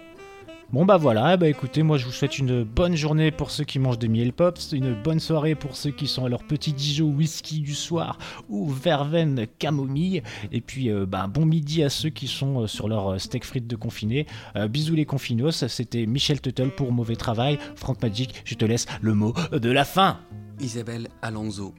Bon 0.73 0.85
bah 0.85 0.97
voilà, 0.97 1.37
bah 1.37 1.49
écoutez, 1.49 1.85
moi 1.85 1.97
je 1.97 2.07
vous 2.07 2.11
souhaite 2.11 2.41
une 2.41 2.65
bonne 2.65 2.97
journée 2.97 3.31
pour 3.31 3.53
ceux 3.53 3.63
qui 3.63 3.79
mangent 3.79 4.01
des 4.01 4.09
miel 4.09 4.33
pops, 4.33 4.73
une 4.73 5.01
bonne 5.01 5.21
soirée 5.21 5.55
pour 5.55 5.77
ceux 5.77 5.93
qui 5.93 6.09
sont 6.09 6.25
à 6.25 6.29
leur 6.29 6.43
petit 6.43 6.73
Dijon 6.73 7.07
whisky 7.07 7.61
du 7.61 7.77
soir 7.77 8.19
ou 8.49 8.69
verveine 8.69 9.47
camomille, 9.61 10.25
et 10.51 10.61
puis 10.61 10.91
euh, 10.91 11.07
bah, 11.07 11.29
bon 11.29 11.47
midi 11.47 11.85
à 11.85 11.89
ceux 11.89 12.11
qui 12.11 12.27
sont 12.27 12.63
euh, 12.63 12.67
sur 12.67 12.89
leur 12.89 13.21
steak 13.21 13.45
frites 13.45 13.69
de 13.69 13.77
confiné. 13.77 14.27
Bisous 14.69 14.97
les 14.97 15.07
confinos, 15.07 15.65
c'était 15.69 16.05
Michel 16.05 16.41
Tuttle 16.41 16.71
pour 16.71 16.91
Mauvais 16.91 17.15
Travail. 17.15 17.61
Franck 17.77 18.03
Magic, 18.03 18.43
je 18.45 18.57
te 18.57 18.65
laisse 18.65 18.87
le 19.01 19.15
mot 19.15 19.35
de 19.53 19.71
la 19.71 19.85
fin. 19.85 20.19
Isabelle 20.59 21.07
Alonso. 21.23 21.75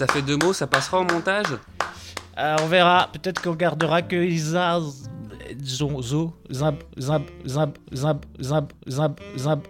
Ça 0.00 0.06
fait 0.06 0.22
deux 0.22 0.38
mots, 0.38 0.54
ça 0.54 0.66
passera 0.66 0.98
au 0.98 1.04
montage 1.04 1.58
Euh, 2.38 2.56
on 2.62 2.68
verra, 2.68 3.10
peut-être 3.12 3.42
qu'on 3.42 3.54
gardera 3.54 4.00
que 4.00 4.16
Isa, 4.16 4.80
Zo, 5.62 6.00
Zo, 6.00 6.32
Zab, 6.50 6.76
Zab, 6.98 7.22
Zab, 7.46 7.76
Zab, 7.92 8.24
Zab, 8.40 8.72
Zab, 8.88 9.20
Zab, 9.36 9.60